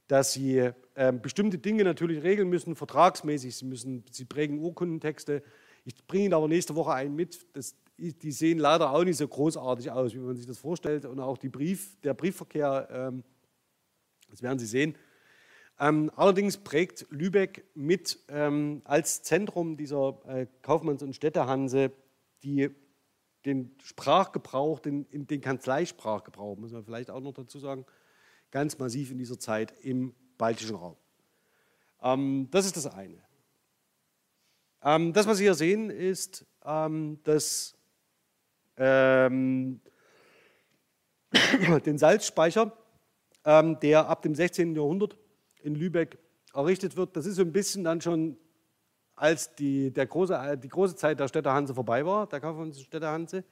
[0.09, 3.55] dass sie äh, bestimmte Dinge natürlich regeln müssen, vertragsmäßig.
[3.55, 5.45] Sie, müssen, sie prägen Urkundentexte.
[5.85, 7.47] Ich bringe Ihnen aber nächste Woche einen mit.
[7.53, 11.05] Das, die sehen leider auch nicht so großartig aus, wie man sich das vorstellt.
[11.05, 13.23] Und auch Brief, der Briefverkehr, ähm,
[14.29, 14.97] das werden Sie sehen.
[15.81, 21.91] Ähm, allerdings prägt Lübeck mit ähm, als Zentrum dieser äh, Kaufmanns- und Städtehanse
[22.45, 22.71] die
[23.45, 27.85] den Sprachgebrauch, den, den Kanzleisprachgebrauch, muss man vielleicht auch noch dazu sagen,
[28.51, 30.97] ganz massiv in dieser Zeit im baltischen Raum.
[32.03, 33.23] Ähm, das ist das eine.
[34.83, 37.77] Ähm, das, was Sie hier sehen, ist, ähm, dass
[38.77, 39.81] ähm,
[41.85, 42.73] den Salzspeicher,
[43.47, 44.75] der ab dem 16.
[44.75, 45.19] Jahrhundert
[45.65, 46.19] in Lübeck
[46.53, 48.37] errichtet wird, das ist so ein bisschen dann schon
[49.17, 53.09] als die, der große, die große Zeit der Städte Hanse vorbei war, der Kaufmanns- Städte
[53.09, 53.45] Hanse.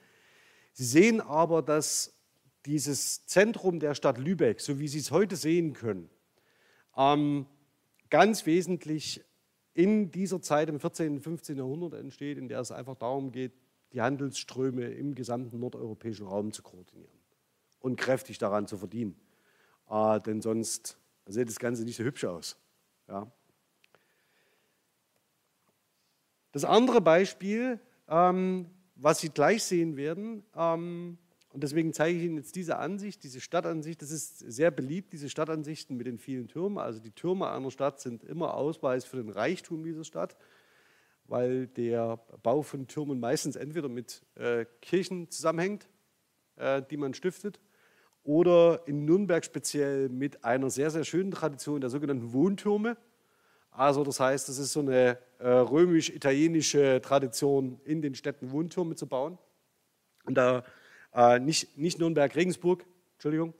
[0.73, 2.13] Sie sehen aber, dass
[2.65, 6.09] dieses Zentrum der Stadt Lübeck, so wie Sie es heute sehen können,
[6.95, 7.45] ähm,
[8.09, 9.23] ganz wesentlich
[9.73, 11.15] in dieser Zeit im 14.
[11.15, 11.57] und 15.
[11.57, 13.53] Jahrhundert entsteht, in der es einfach darum geht,
[13.91, 17.19] die Handelsströme im gesamten nordeuropäischen Raum zu koordinieren
[17.79, 19.15] und kräftig daran zu verdienen.
[19.89, 22.57] Äh, denn sonst sieht das Ganze nicht so hübsch aus.
[23.07, 23.31] Ja.
[26.51, 31.17] Das andere Beispiel, ähm, was Sie gleich sehen werden, ähm,
[31.53, 35.29] und deswegen zeige ich Ihnen jetzt diese Ansicht, diese Stadtansicht, das ist sehr beliebt, diese
[35.29, 36.79] Stadtansichten mit den vielen Türmen.
[36.79, 40.35] Also die Türme einer Stadt sind immer Ausweis für den Reichtum dieser Stadt,
[41.25, 45.87] weil der Bau von Türmen meistens entweder mit äh, Kirchen zusammenhängt,
[46.55, 47.59] äh, die man stiftet,
[48.23, 52.97] oder in Nürnberg speziell mit einer sehr, sehr schönen Tradition der sogenannten Wohntürme.
[53.71, 59.07] Also das heißt, es ist so eine äh, römisch-italienische Tradition, in den Städten Wohntürme zu
[59.07, 59.37] bauen.
[60.25, 60.63] Und da
[61.13, 63.53] äh, nicht, nicht Nürnberg-Regensburg, Entschuldigung,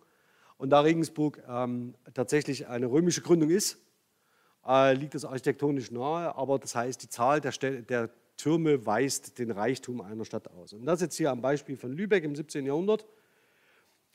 [0.58, 3.78] und da Regensburg ähm, tatsächlich eine römische Gründung ist,
[4.66, 9.52] äh, liegt das architektonisch nahe, aber das heißt, die Zahl der, der Türme weist den
[9.52, 10.74] Reichtum einer Stadt aus.
[10.74, 12.66] Und das jetzt hier am Beispiel von Lübeck im 17.
[12.66, 13.06] Jahrhundert.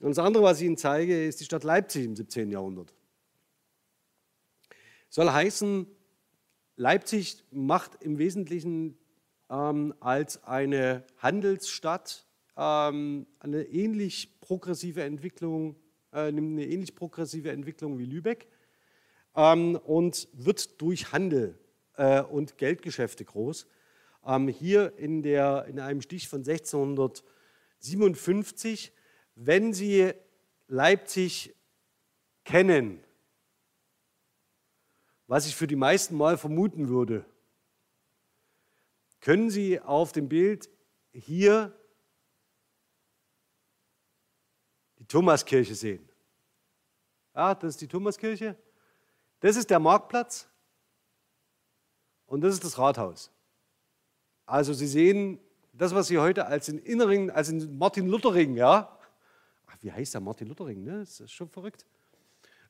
[0.01, 2.51] Und das andere, was ich Ihnen zeige, ist die Stadt Leipzig im 17.
[2.51, 2.95] Jahrhundert.
[5.09, 5.87] Soll heißen,
[6.77, 8.99] Leipzig macht im Wesentlichen
[9.51, 12.27] ähm, als eine Handelsstadt
[12.57, 15.75] ähm, eine ähnlich progressive Entwicklung,
[16.13, 18.47] äh, eine ähnlich progressive Entwicklung wie Lübeck
[19.35, 21.59] ähm, und wird durch Handel
[21.97, 23.67] äh, und Geldgeschäfte groß.
[24.27, 28.93] Ähm, hier in, der, in einem Stich von 1657,
[29.41, 30.13] wenn Sie
[30.67, 31.55] Leipzig
[32.45, 33.05] kennen,
[35.29, 37.25] was ich für die meisten mal vermuten würde.
[39.21, 40.69] Können Sie auf dem Bild
[41.13, 41.73] hier
[44.99, 46.09] die Thomaskirche sehen?
[47.35, 48.57] Ja, das ist die Thomaskirche.
[49.39, 50.49] Das ist der Marktplatz
[52.27, 53.31] und das ist das Rathaus.
[54.47, 55.39] Also Sie sehen
[55.73, 58.98] das, was Sie heute als in Innering, als in Martin Luther Ring, ja,
[59.81, 61.01] wie heißt der, Martin Luthering, ne?
[61.01, 61.87] Das ist schon verrückt.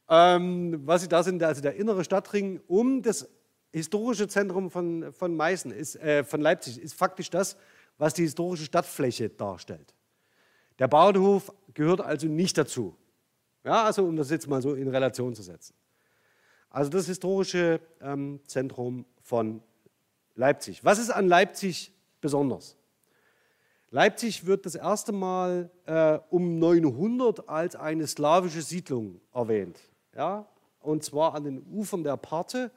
[0.09, 3.29] Ähm, was sie da sind, also der innere Stadtring um das
[3.73, 7.57] historische Zentrum von, von Meißen, ist, äh, von Leipzig, ist faktisch das,
[7.99, 9.95] was die historische Stadtfläche darstellt.
[10.79, 12.97] Der Bauernhof gehört also nicht dazu.
[13.65, 15.75] Ja, also um das jetzt mal so in Relation zu setzen.
[16.71, 19.63] Also das historische ähm, Zentrum von
[20.35, 20.85] Leipzig.
[20.85, 22.77] Was ist an Leipzig besonders?
[23.91, 29.81] Leipzig wird das erste Mal äh, um 900 als eine slawische Siedlung erwähnt.
[30.15, 30.47] Ja?
[30.81, 32.71] Und zwar an den Ufern der Parthe.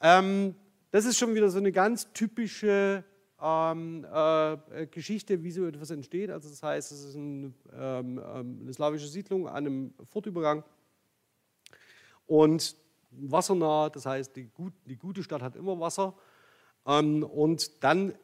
[0.00, 0.56] Ähm,
[0.90, 3.04] das ist schon wieder so eine ganz typische
[3.40, 6.30] ähm, äh, Geschichte, wie so etwas entsteht.
[6.30, 10.64] Also das heißt, es ist ein, ähm, ähm eine slawische Siedlung an einem Fortübergang.
[12.26, 12.76] Und
[13.10, 16.14] wassernah, das heißt, die, gut, die gute Stadt hat immer Wasser.
[16.86, 18.14] Ähm, und dann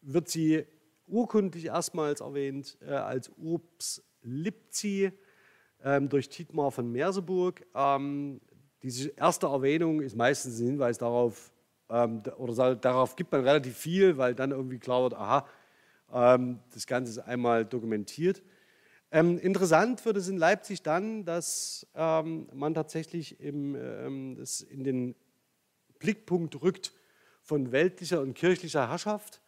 [0.00, 0.64] wird sie
[1.08, 5.12] urkundlich erstmals erwähnt äh, als Urbs Lipzi
[5.82, 7.64] ähm, durch Tietmar von Merseburg.
[7.74, 8.40] Ähm,
[8.82, 11.52] diese erste Erwähnung ist meistens ein Hinweis darauf,
[11.90, 15.46] ähm, oder darauf gibt man relativ viel, weil dann irgendwie klar wird, aha,
[16.12, 18.42] ähm, das Ganze ist einmal dokumentiert.
[19.10, 25.14] Ähm, interessant wird es in Leipzig dann, dass ähm, man tatsächlich im, in den
[25.98, 26.92] Blickpunkt rückt
[27.42, 29.40] von weltlicher und kirchlicher Herrschaft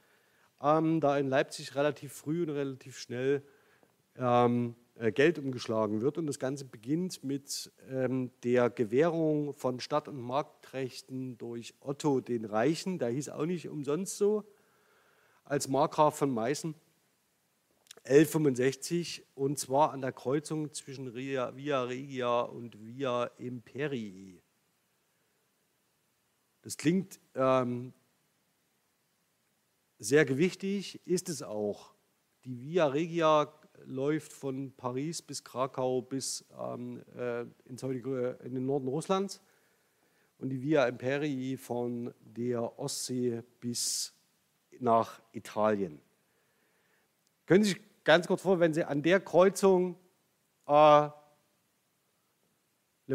[0.63, 3.43] ähm, da in Leipzig relativ früh und relativ schnell
[4.17, 6.19] ähm, äh, Geld umgeschlagen wird.
[6.19, 12.45] Und das Ganze beginnt mit ähm, der Gewährung von Stadt- und Marktrechten durch Otto den
[12.45, 12.99] Reichen.
[12.99, 14.45] Der hieß auch nicht umsonst so,
[15.45, 16.75] als Markgraf von Meißen.
[18.05, 24.41] 1165 und zwar an der Kreuzung zwischen Via, Regia und Via Imperii.
[26.63, 27.93] Das klingt ähm,
[30.01, 31.93] sehr gewichtig ist es auch.
[32.45, 33.53] Die Via Regia
[33.85, 39.43] läuft von Paris bis Krakau bis ähm, äh, ins heutige, in den Norden Russlands
[40.39, 44.15] und die Via Imperii von der Ostsee bis
[44.79, 46.01] nach Italien.
[47.45, 49.97] Können Sie sich ganz kurz vor, wenn Sie an der Kreuzung
[50.67, 51.13] äh, eine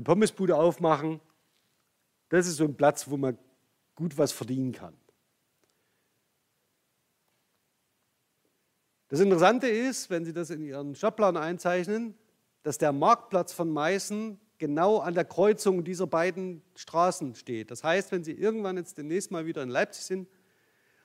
[0.04, 1.20] Pommesbude aufmachen,
[2.30, 3.40] das ist so ein Platz, wo man
[3.96, 4.96] gut was verdienen kann.
[9.08, 12.16] Das Interessante ist, wenn Sie das in Ihren Stadtplan einzeichnen,
[12.64, 17.70] dass der Marktplatz von Meißen genau an der Kreuzung dieser beiden Straßen steht.
[17.70, 20.28] Das heißt, wenn Sie irgendwann jetzt demnächst mal wieder in Leipzig sind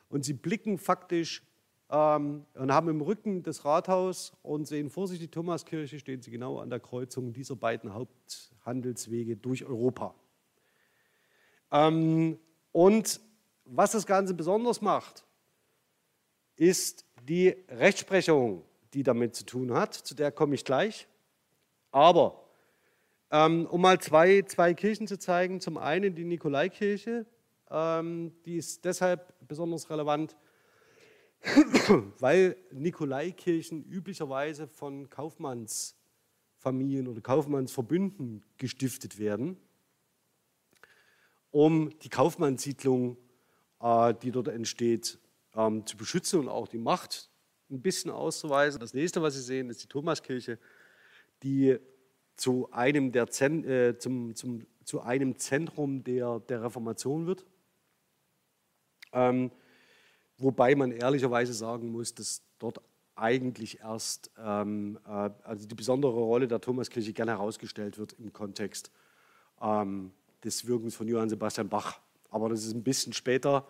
[0.09, 1.43] und Sie blicken faktisch
[1.91, 6.31] ähm, und haben im Rücken das Rathaus und sehen vor sich die Thomaskirche, stehen Sie
[6.31, 10.15] genau an der Kreuzung dieser beiden Haupthandelswege durch Europa.
[11.71, 12.39] Ähm,
[12.73, 13.21] und
[13.65, 15.25] was das Ganze besonders macht,
[16.61, 21.09] ist die Rechtsprechung, die damit zu tun hat, zu der komme ich gleich.
[21.91, 22.45] Aber
[23.31, 27.25] ähm, um mal zwei, zwei Kirchen zu zeigen, zum einen die Nikolaikirche,
[27.71, 30.37] ähm, die ist deshalb besonders relevant,
[32.19, 39.57] weil Nikolaikirchen üblicherweise von Kaufmannsfamilien oder Kaufmannsverbünden gestiftet werden,
[41.51, 43.17] um die Kaufmannssiedlung,
[43.81, 45.19] äh, die dort entsteht,
[45.55, 47.31] ähm, zu beschützen und auch die Macht
[47.71, 48.81] ein bisschen auszuweisen.
[48.81, 50.59] Das nächste, was Sie sehen, ist die Thomaskirche,
[51.43, 51.79] die
[52.37, 57.45] zu einem, der Zen, äh, zum, zum, zu einem Zentrum der, der Reformation wird.
[59.13, 59.51] Ähm,
[60.39, 62.81] wobei man ehrlicherweise sagen muss, dass dort
[63.15, 68.91] eigentlich erst ähm, äh, also die besondere Rolle der Thomaskirche gerne herausgestellt wird im Kontext
[69.61, 72.01] ähm, des Wirkens von Johann Sebastian Bach.
[72.31, 73.67] Aber das ist ein bisschen später.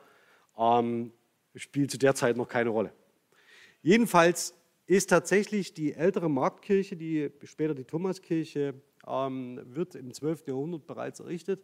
[0.57, 1.13] Ähm,
[1.55, 2.93] spielt zu der Zeit noch keine Rolle.
[3.83, 4.55] Jedenfalls
[4.87, 8.75] ist tatsächlich die ältere Marktkirche, die später die Thomaskirche,
[9.07, 10.49] ähm, wird im 12.
[10.49, 11.63] Jahrhundert bereits errichtet.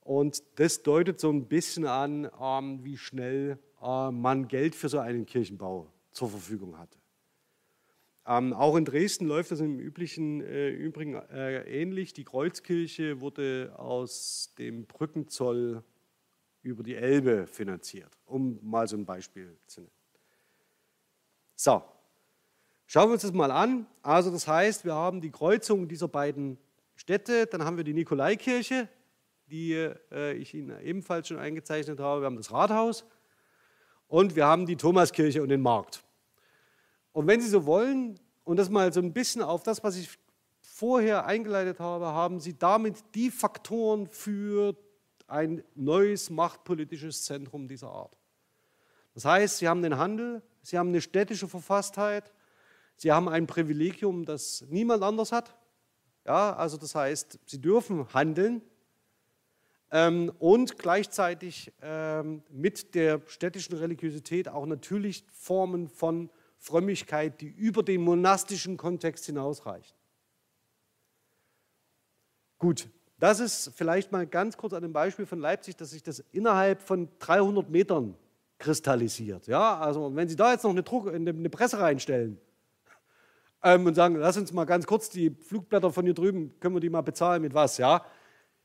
[0.00, 4.98] Und das deutet so ein bisschen an, ähm, wie schnell äh, man Geld für so
[4.98, 6.96] einen Kirchenbau zur Verfügung hatte.
[8.26, 12.12] Ähm, auch in Dresden läuft das im Üblichen, äh, Übrigen äh, ähnlich.
[12.12, 15.84] Die Kreuzkirche wurde aus dem Brückenzoll
[16.66, 19.92] über die Elbe finanziert, um mal so ein Beispiel zu nennen.
[21.54, 21.82] So,
[22.86, 23.86] schauen wir uns das mal an.
[24.02, 26.58] Also das heißt, wir haben die Kreuzung dieser beiden
[26.96, 28.88] Städte, dann haben wir die Nikolaikirche,
[29.46, 32.22] die äh, ich Ihnen ebenfalls schon eingezeichnet habe.
[32.22, 33.04] Wir haben das Rathaus
[34.08, 36.02] und wir haben die Thomaskirche und den Markt.
[37.12, 40.18] Und wenn Sie so wollen, und das mal so ein bisschen auf das, was ich
[40.60, 44.76] vorher eingeleitet habe, haben Sie damit die Faktoren für
[45.26, 48.16] ein neues machtpolitisches Zentrum dieser Art.
[49.14, 52.32] Das heißt, sie haben den Handel, sie haben eine städtische Verfasstheit,
[52.96, 55.54] Sie haben ein Privilegium, das niemand anders hat.
[56.24, 58.62] Ja, also das heißt, sie dürfen handeln
[59.92, 67.82] ähm, und gleichzeitig ähm, mit der städtischen Religiosität auch natürlich Formen von Frömmigkeit, die über
[67.82, 69.96] den monastischen Kontext hinausreichen.
[72.58, 72.88] Gut,
[73.18, 76.82] das ist vielleicht mal ganz kurz an dem Beispiel von Leipzig, dass sich das innerhalb
[76.82, 78.14] von 300 Metern
[78.58, 79.46] kristallisiert.
[79.46, 82.38] Ja, also wenn Sie da jetzt noch eine, Druck, eine Presse reinstellen
[83.62, 86.80] ähm, und sagen, lass uns mal ganz kurz die Flugblätter von hier drüben, können wir
[86.80, 88.04] die mal bezahlen mit was, ja,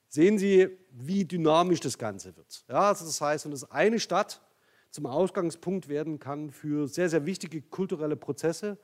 [0.08, 2.66] sehen Sie, wie dynamisch das Ganze wird.
[2.68, 4.41] Ja, also das heißt, wenn das eine Stadt
[4.89, 8.78] zum Ausgangspunkt werden kann für sehr, sehr wichtige kulturelle Prozesse,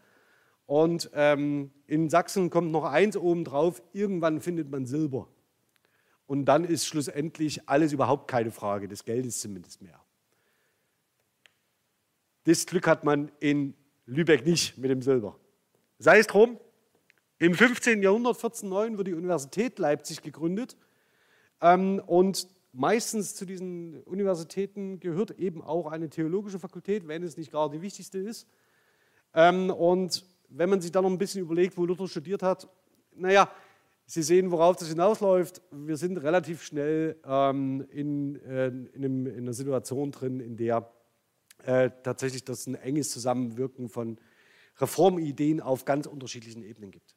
[0.67, 5.29] und ähm, in Sachsen kommt noch eins obendrauf, irgendwann findet man Silber.
[6.27, 9.99] Und dann ist schlussendlich alles überhaupt keine Frage des Geldes zumindest mehr.
[12.43, 13.73] Das Glück hat man in
[14.05, 15.39] Lübeck nicht mit dem Silber.
[15.99, 16.59] Sei es drum,
[17.39, 18.01] im 15.
[18.01, 20.77] Jahrhundert, 1409, wird die Universität Leipzig gegründet.
[21.61, 27.51] Ähm, und meistens zu diesen Universitäten gehört eben auch eine theologische Fakultät, wenn es nicht
[27.51, 28.47] gar die wichtigste ist.
[29.33, 32.67] Ähm, und wenn man sich dann noch ein bisschen überlegt, wo Luther studiert hat,
[33.15, 33.51] naja,
[34.09, 35.61] Sie sehen, worauf das hinausläuft.
[35.69, 40.89] Wir sind relativ schnell ähm, in, äh, in, einem, in, einer Situation drin, in der
[41.65, 44.17] äh, tatsächlich das ein enges Zusammenwirken von
[44.77, 47.15] Reformideen auf ganz unterschiedlichen Ebenen gibt.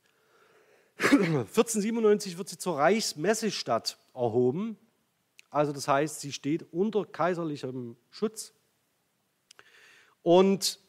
[0.98, 4.76] 1497 wird sie zur Reichsmessestadt erhoben.
[5.48, 8.52] Also das heißt, sie steht unter kaiserlichem Schutz.
[10.22, 10.80] Und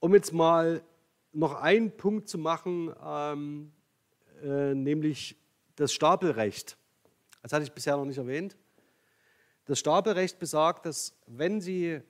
[0.00, 0.82] um jetzt mal
[1.32, 3.72] noch einen Punkt zu machen, ähm,
[4.42, 5.36] äh, nämlich
[5.76, 6.76] das Stapelrecht.
[7.42, 8.56] Das hatte ich bisher noch nicht erwähnt.
[9.66, 12.00] Das Stapelrecht besagt, dass wenn Sie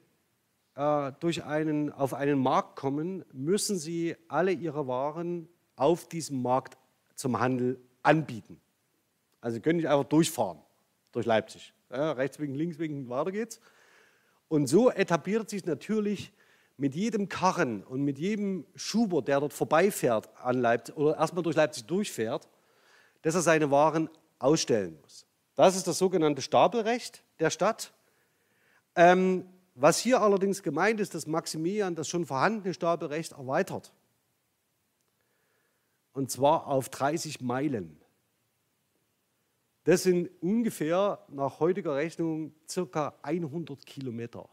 [0.74, 6.76] äh, durch einen, auf einen Markt kommen, müssen Sie alle Ihre Waren auf diesem Markt
[7.14, 8.60] zum Handel anbieten.
[9.40, 10.60] Also Sie können nicht einfach durchfahren
[11.12, 11.72] durch Leipzig.
[11.90, 13.60] Ja, rechts wegen, links wegen, weiter geht's.
[14.48, 16.32] Und so etabliert sich natürlich
[16.76, 21.56] mit jedem Karren und mit jedem Schuber, der dort vorbeifährt an Leipzig oder erstmal durch
[21.56, 22.48] Leipzig durchfährt,
[23.22, 25.26] dass er seine Waren ausstellen muss.
[25.54, 27.92] Das ist das sogenannte Stapelrecht der Stadt.
[28.94, 33.92] Ähm, was hier allerdings gemeint ist, dass Maximilian das schon vorhandene Stapelrecht erweitert.
[36.12, 38.00] Und zwar auf 30 Meilen.
[39.84, 44.48] Das sind ungefähr nach heutiger Rechnung circa 100 Kilometer.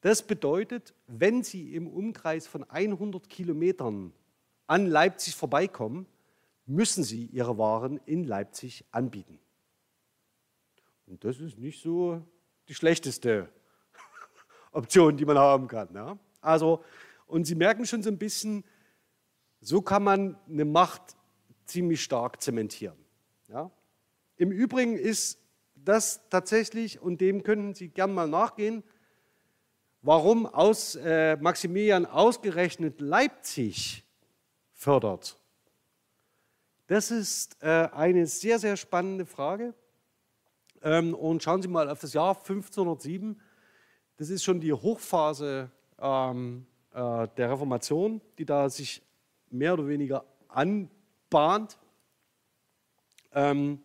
[0.00, 4.12] Das bedeutet, wenn Sie im Umkreis von 100 Kilometern
[4.66, 6.06] an Leipzig vorbeikommen,
[6.66, 9.38] müssen Sie Ihre Waren in Leipzig anbieten.
[11.06, 12.22] Und das ist nicht so
[12.68, 13.48] die schlechteste
[14.72, 15.88] Option, die man haben kann.
[15.94, 16.18] Ja?
[16.40, 16.84] Also,
[17.26, 18.64] und Sie merken schon so ein bisschen,
[19.60, 21.16] so kann man eine Macht
[21.64, 22.96] ziemlich stark zementieren.
[23.48, 23.70] Ja?
[24.36, 25.40] Im Übrigen ist
[25.74, 28.82] das tatsächlich, und dem können Sie gern mal nachgehen,
[30.06, 34.04] warum aus, äh, Maximilian ausgerechnet Leipzig
[34.72, 35.36] fördert.
[36.86, 39.74] Das ist äh, eine sehr, sehr spannende Frage.
[40.82, 43.40] Ähm, und schauen Sie mal auf das Jahr 1507.
[44.16, 49.02] Das ist schon die Hochphase ähm, äh, der Reformation, die da sich
[49.50, 51.78] mehr oder weniger anbahnt.
[53.32, 53.82] Ähm,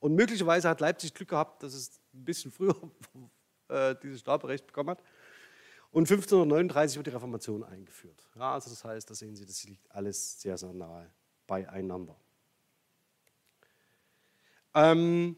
[0.00, 2.74] und möglicherweise hat Leipzig Glück gehabt, dass es ein bisschen früher
[3.68, 5.02] äh, dieses Staatsrecht bekommen hat.
[5.90, 8.28] Und 1539 wird die Reformation eingeführt.
[8.36, 11.10] Ja, also das heißt, da sehen Sie, das liegt alles sehr, sehr nahe
[11.46, 12.16] beieinander.
[14.74, 15.36] Ähm,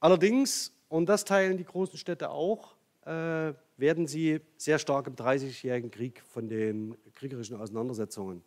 [0.00, 5.90] allerdings, und das teilen die großen Städte auch, äh, werden sie sehr stark im Dreißigjährigen
[5.90, 8.42] Krieg von den kriegerischen Auseinandersetzungen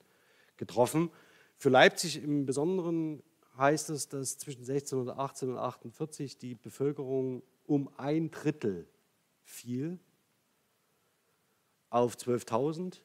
[0.57, 1.11] getroffen.
[1.57, 3.21] Für Leipzig im Besonderen
[3.57, 8.87] heißt es, dass zwischen 1618 und 1848 die Bevölkerung um ein Drittel
[9.43, 9.99] fiel
[11.95, 12.99] auf 12.000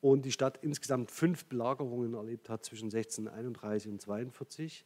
[0.00, 4.84] und die Stadt insgesamt fünf Belagerungen erlebt hat zwischen 1631 und 42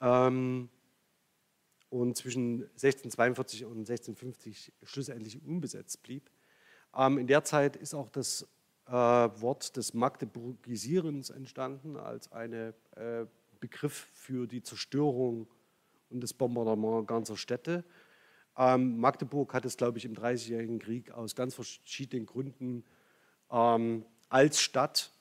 [0.00, 0.68] ähm,
[1.90, 6.30] und zwischen 1642 und 1650 schlussendlich unbesetzt blieb.
[6.94, 8.46] Ähm, in der Zeit ist auch das
[8.86, 12.72] äh, Wort des Magdeburgisierens entstanden als ein äh,
[13.58, 15.48] Begriff für die Zerstörung
[16.10, 17.84] und das Bombardement ganzer Städte.
[18.58, 22.84] Ähm, Magdeburg hat es, glaube ich, im Dreißigjährigen Krieg aus ganz verschiedenen Gründen
[23.50, 25.12] ähm, als Stadt,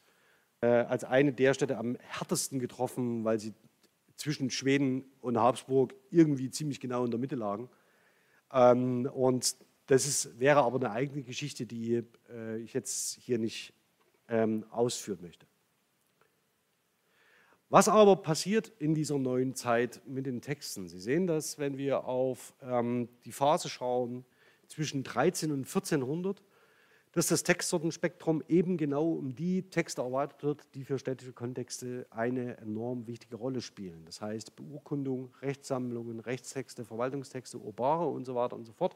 [0.62, 3.54] äh, als eine der Städte am härtesten getroffen, weil sie
[4.16, 7.70] zwischen Schweden und Habsburg irgendwie ziemlich genau in der Mitte lagen.
[8.52, 9.56] Ähm, und
[9.88, 13.74] das ist, wäre aber eine eigene Geschichte, die äh, ich jetzt hier nicht
[14.30, 15.46] ähm, ausführen möchte.
[17.70, 20.88] Was aber passiert in dieser neuen Zeit mit den Texten?
[20.88, 24.24] Sie sehen das, wenn wir auf ähm, die Phase schauen
[24.68, 26.44] zwischen 13 und 1400,
[27.12, 32.58] dass das Textsortenspektrum eben genau um die Texte erweitert wird, die für städtische Kontexte eine
[32.58, 34.04] enorm wichtige Rolle spielen.
[34.06, 38.96] Das heißt Beurkundung, Rechtssammlungen, Rechtstexte, Verwaltungstexte, Urbare und so weiter und so fort.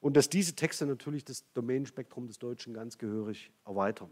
[0.00, 4.10] Und dass diese Texte natürlich das Domänenspektrum des Deutschen ganz gehörig erweitern.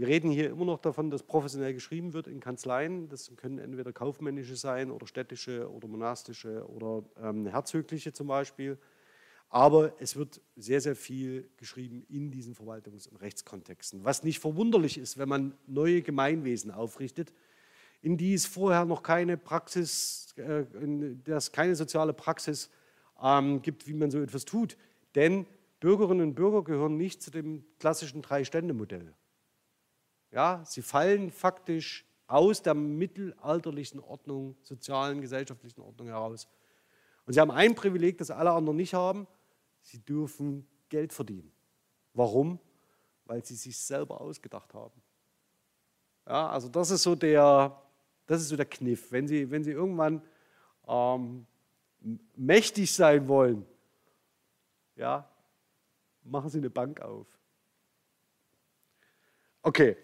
[0.00, 3.10] Wir reden hier immer noch davon, dass professionell geschrieben wird in Kanzleien.
[3.10, 8.78] Das können entweder kaufmännische sein oder städtische oder monastische oder ähm, herzögliche zum Beispiel.
[9.50, 14.02] Aber es wird sehr, sehr viel geschrieben in diesen Verwaltungs- und Rechtskontexten.
[14.02, 17.34] Was nicht verwunderlich ist, wenn man neue Gemeinwesen aufrichtet,
[18.00, 22.70] in die es vorher noch keine Praxis, äh, in der es keine soziale Praxis
[23.22, 24.78] ähm, gibt, wie man so etwas tut.
[25.14, 25.44] Denn
[25.78, 29.14] Bürgerinnen und Bürger gehören nicht zu dem klassischen Drei-Stände-Modell.
[30.30, 36.48] Ja, sie fallen faktisch aus der mittelalterlichen Ordnung, sozialen, gesellschaftlichen Ordnung heraus.
[37.26, 39.26] Und sie haben ein Privileg, das alle anderen nicht haben.
[39.82, 41.52] Sie dürfen Geld verdienen.
[42.14, 42.60] Warum?
[43.24, 45.00] Weil sie sich selber ausgedacht haben.
[46.26, 47.80] Ja, also das ist so der,
[48.26, 49.10] das ist so der Kniff.
[49.10, 50.22] Wenn Sie, wenn sie irgendwann
[50.86, 51.46] ähm,
[52.36, 53.66] mächtig sein wollen,
[54.94, 55.28] ja,
[56.22, 57.26] machen Sie eine Bank auf.
[59.62, 59.96] Okay,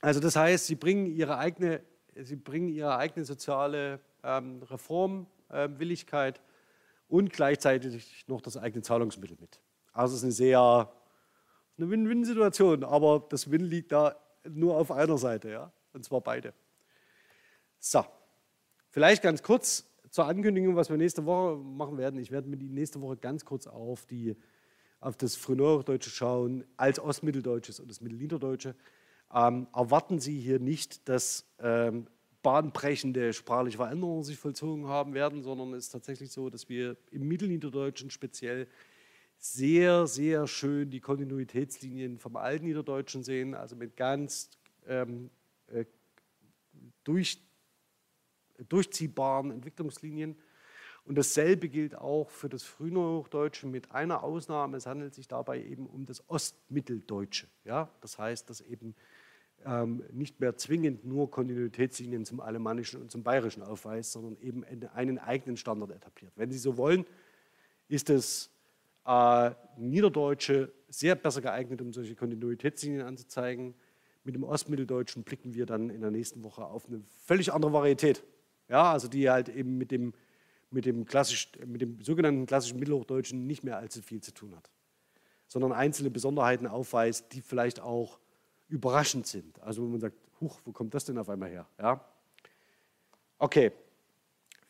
[0.00, 1.82] also das heißt, sie bringen ihre eigene,
[2.14, 6.40] sie bringen ihre eigene soziale ähm, Reformwilligkeit äh,
[7.08, 9.60] und gleichzeitig noch das eigene Zahlungsmittel mit.
[9.92, 10.92] Also es ist eine sehr
[11.78, 14.16] eine Win-Win-Situation, aber das Win liegt da
[14.48, 16.54] nur auf einer Seite, ja, und zwar beide.
[17.78, 18.04] So,
[18.90, 22.18] vielleicht ganz kurz zur Ankündigung, was wir nächste Woche machen werden.
[22.18, 24.36] Ich werde mit Ihnen nächste Woche ganz kurz auf, die,
[25.00, 28.74] auf das Frühneuhochdeutsche schauen, als Ostmitteldeutsches und das Mittelniederdeutsche
[29.32, 32.06] ähm, erwarten Sie hier nicht, dass ähm,
[32.42, 37.26] bahnbrechende sprachliche Veränderungen sich vollzogen haben werden, sondern es ist tatsächlich so, dass wir im
[37.26, 38.68] Mittelniederdeutschen speziell
[39.38, 44.50] sehr, sehr schön die Kontinuitätslinien vom Altniederdeutschen sehen, also mit ganz
[44.86, 45.30] ähm,
[45.66, 45.84] äh,
[47.04, 47.42] durch,
[48.68, 50.36] durchziehbaren Entwicklungslinien.
[51.04, 54.76] Und dasselbe gilt auch für das Frühneuhochdeutsche mit einer Ausnahme.
[54.76, 57.46] Es handelt sich dabei eben um das Ostmitteldeutsche.
[57.64, 57.90] Ja?
[58.00, 58.96] Das heißt, dass eben
[59.64, 65.18] ähm, nicht mehr zwingend nur Kontinuitätslinien zum Alemannischen und zum Bayerischen aufweist, sondern eben einen
[65.18, 66.32] eigenen Standard etabliert.
[66.36, 67.04] Wenn Sie so wollen,
[67.88, 68.50] ist das
[69.06, 73.74] äh, Niederdeutsche sehr besser geeignet, um solche Kontinuitätslinien anzuzeigen.
[74.24, 78.24] Mit dem Ostmitteldeutschen blicken wir dann in der nächsten Woche auf eine völlig andere Varietät.
[78.68, 80.12] Ja, also die halt eben mit dem,
[80.70, 84.70] mit dem, klassisch, mit dem sogenannten klassischen Mittelhochdeutschen nicht mehr allzu viel zu tun hat,
[85.46, 88.18] sondern einzelne Besonderheiten aufweist, die vielleicht auch
[88.68, 89.60] überraschend sind.
[89.62, 91.66] Also wo man sagt, huch, wo kommt das denn auf einmal her?
[91.78, 92.04] Ja?
[93.38, 93.72] Okay,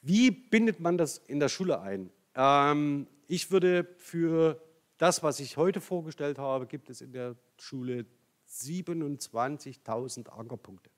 [0.02, 2.10] wie bindet man das in der Schule ein?
[2.34, 4.60] Ähm, ich würde für
[4.98, 8.06] das, was ich heute vorgestellt habe, gibt es in der Schule
[8.48, 10.90] 27.000 Ankerpunkte.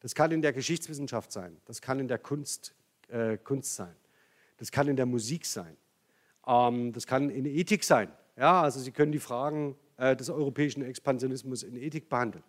[0.00, 2.74] Das kann in der Geschichtswissenschaft sein, das kann in der Kunst,
[3.08, 3.94] äh, Kunst sein,
[4.58, 5.76] das kann in der Musik sein,
[6.46, 8.12] ähm, das kann in Ethik sein.
[8.36, 12.44] Ja, also Sie können die Fragen äh, des europäischen Expansionismus in Ethik behandeln.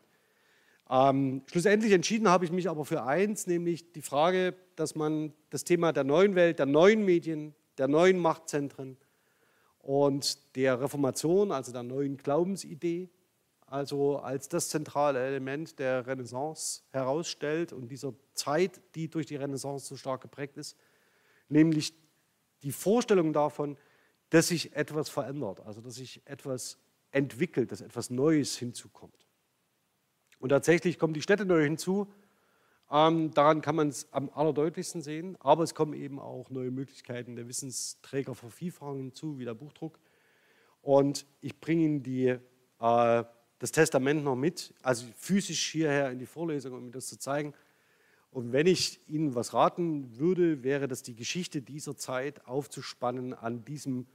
[0.89, 5.64] Ähm, schlussendlich entschieden habe ich mich aber für eins, nämlich die Frage, dass man das
[5.64, 8.98] Thema der neuen Welt, der neuen Medien, der neuen Machtzentren
[9.80, 13.10] und der Reformation, also der neuen Glaubensidee,
[13.66, 19.88] also als das zentrale Element der Renaissance herausstellt und dieser Zeit, die durch die Renaissance
[19.88, 20.78] so stark geprägt ist,
[21.50, 21.93] nämlich
[22.62, 23.78] die Vorstellung davon,
[24.30, 26.78] dass sich etwas verändert, also dass sich etwas
[27.16, 29.26] entwickelt, dass etwas Neues hinzukommt.
[30.39, 32.11] Und tatsächlich kommen die Städte neu hinzu.
[32.91, 35.38] Ähm, daran kann man es am allerdeutlichsten sehen.
[35.39, 39.97] Aber es kommen eben auch neue Möglichkeiten der Wissensträgervervielfachung hinzu, wie der Buchdruck.
[40.82, 43.24] Und ich bringe Ihnen die, äh,
[43.59, 47.53] das Testament noch mit, also physisch hierher in die Vorlesung, um Ihnen das zu zeigen.
[48.30, 53.63] Und wenn ich Ihnen was raten würde, wäre das die Geschichte dieser Zeit aufzuspannen an
[53.63, 54.05] diesem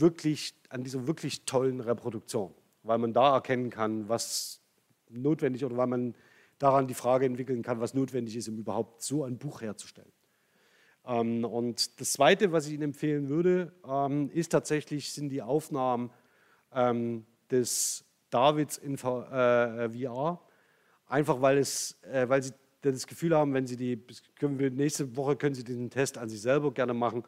[0.00, 4.60] wirklich, an dieser wirklich tollen Reproduktion, weil man da erkennen kann, was
[5.08, 6.14] notwendig oder weil man
[6.58, 10.12] daran die Frage entwickeln kann, was notwendig ist, um überhaupt so ein Buch herzustellen.
[11.06, 16.10] Ähm, und das Zweite, was ich Ihnen empfehlen würde, ähm, ist tatsächlich, sind die Aufnahmen
[16.72, 23.54] ähm, des Davids in VR, äh, einfach weil, es, äh, weil Sie das Gefühl haben,
[23.54, 24.02] wenn Sie die,
[24.38, 27.24] können wir, nächste Woche können Sie diesen Test an sich selber gerne machen,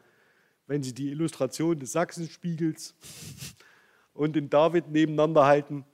[0.68, 2.94] wenn Sie die Illustration des Sachsenspiegels
[4.12, 5.84] und den David nebeneinander halten,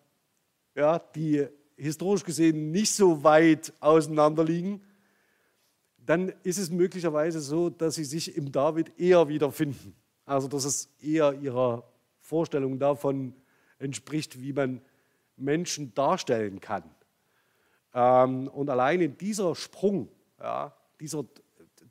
[0.75, 1.47] ja, die
[1.77, 4.83] historisch gesehen nicht so weit auseinander liegen,
[5.97, 9.95] dann ist es möglicherweise so, dass Sie sich im David eher wiederfinden.
[10.27, 11.85] Also dass es eher Ihrer
[12.19, 13.35] Vorstellung davon
[13.79, 14.81] entspricht, wie man
[15.37, 16.85] Menschen darstellen kann.
[17.93, 20.09] Ähm, und alleine dieser Sprung,
[20.41, 21.25] ja, dieser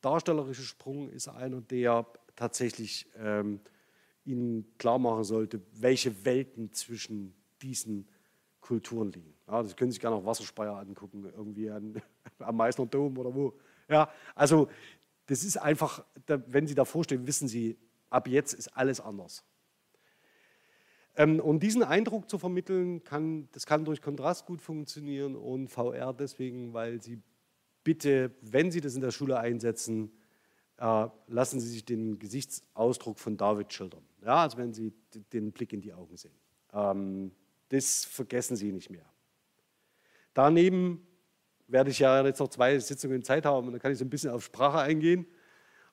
[0.02, 2.06] darstellerische Sprung ist einer, der
[2.36, 3.60] tatsächlich ähm,
[4.26, 8.08] Ihnen klar machen sollte, welche Welten zwischen diesen
[8.62, 9.34] Kulturen liegen.
[9.48, 12.02] Ja, das können Sie sich gerne auf Wasserspeier angucken, irgendwie an,
[12.40, 13.54] am Meißner Dom oder wo.
[13.90, 14.70] Ja, also
[15.26, 17.78] das ist einfach, wenn Sie davor stehen, wissen Sie,
[18.10, 19.44] ab jetzt ist alles anders.
[21.16, 26.14] Ähm, und diesen Eindruck zu vermitteln, kann, das kann durch Kontrast gut funktionieren und VR
[26.14, 27.22] deswegen, weil Sie
[27.84, 30.12] bitte, wenn Sie das in der Schule einsetzen,
[30.84, 34.04] äh, lassen Sie sich den Gesichtsausdruck von David schildern.
[34.22, 34.92] Ja, also wenn Sie
[35.32, 36.36] den Blick in die Augen sehen.
[36.74, 37.32] Ähm,
[37.70, 39.06] das vergessen Sie nicht mehr.
[40.34, 41.08] Daneben
[41.68, 44.10] werde ich ja jetzt noch zwei Sitzungen Zeit haben und dann kann ich so ein
[44.10, 45.26] bisschen auf Sprache eingehen.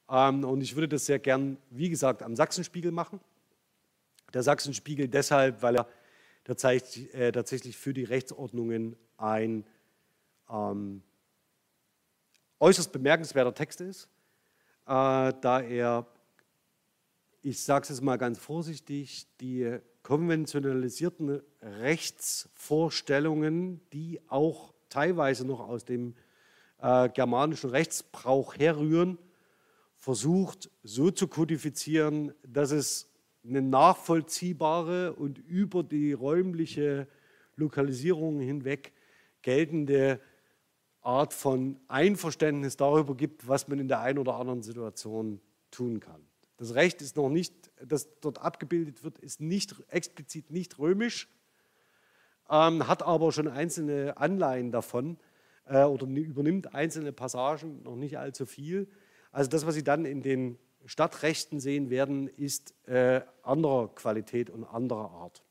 [0.09, 3.21] Ähm, und ich würde das sehr gern, wie gesagt, am Sachsenspiegel machen.
[4.35, 5.87] Der Sachsenspiegel deshalb, weil er
[6.49, 9.65] äh, tatsächlich für die Rechtsordnungen ein
[10.51, 11.03] ähm,
[12.59, 14.09] äußerst bemerkenswerter Text ist,
[14.91, 16.07] äh, da er,
[17.43, 26.17] ich sage es mal ganz vorsichtig, die konventionalisierten Rechtsvorstellungen, die auch teilweise noch aus dem
[26.83, 29.17] äh, germanischen Rechtsbrauch herrühren,
[29.97, 33.09] versucht so zu kodifizieren, dass es
[33.45, 37.07] eine nachvollziehbare und über die räumliche
[37.55, 38.93] Lokalisierung hinweg
[39.43, 40.19] geltende
[41.03, 45.41] Art von Einverständnis darüber gibt, was man in der einen oder anderen Situation
[45.71, 46.21] tun kann.
[46.57, 51.29] Das Recht ist noch nicht, das dort abgebildet wird, ist nicht explizit nicht römisch,
[52.51, 55.17] ähm, hat aber schon einzelne Anleihen davon
[55.65, 58.89] äh, oder übernimmt einzelne Passagen, noch nicht allzu viel.
[59.33, 64.65] Also das, was Sie dann in den Stadtrechten sehen werden, ist äh, anderer Qualität und
[64.65, 65.43] anderer Art.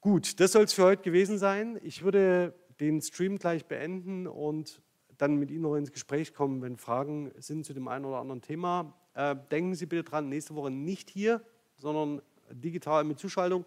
[0.00, 1.78] Gut, das soll es für heute gewesen sein.
[1.82, 4.82] Ich würde den Stream gleich beenden und
[5.16, 8.40] dann mit Ihnen noch ins Gespräch kommen, wenn Fragen sind zu dem einen oder anderen
[8.40, 8.94] Thema.
[9.14, 11.42] Äh, denken Sie bitte dran, nächste Woche nicht hier,
[11.76, 13.64] sondern digital mit Zuschaltung.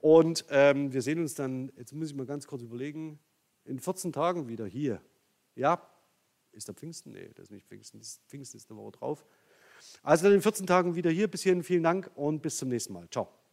[0.00, 3.18] Und ähm, wir sehen uns dann, jetzt muss ich mal ganz kurz überlegen,
[3.64, 5.00] in 14 Tagen wieder hier.
[5.54, 5.80] Ja,
[6.52, 7.12] ist der Pfingsten?
[7.12, 9.24] Nee, das ist nicht Pfingsten, das Pfingsten ist eine Woche drauf.
[10.02, 11.28] Also dann in 14 Tagen wieder hier.
[11.28, 13.08] Bis hierhin vielen Dank und bis zum nächsten Mal.
[13.10, 13.43] Ciao.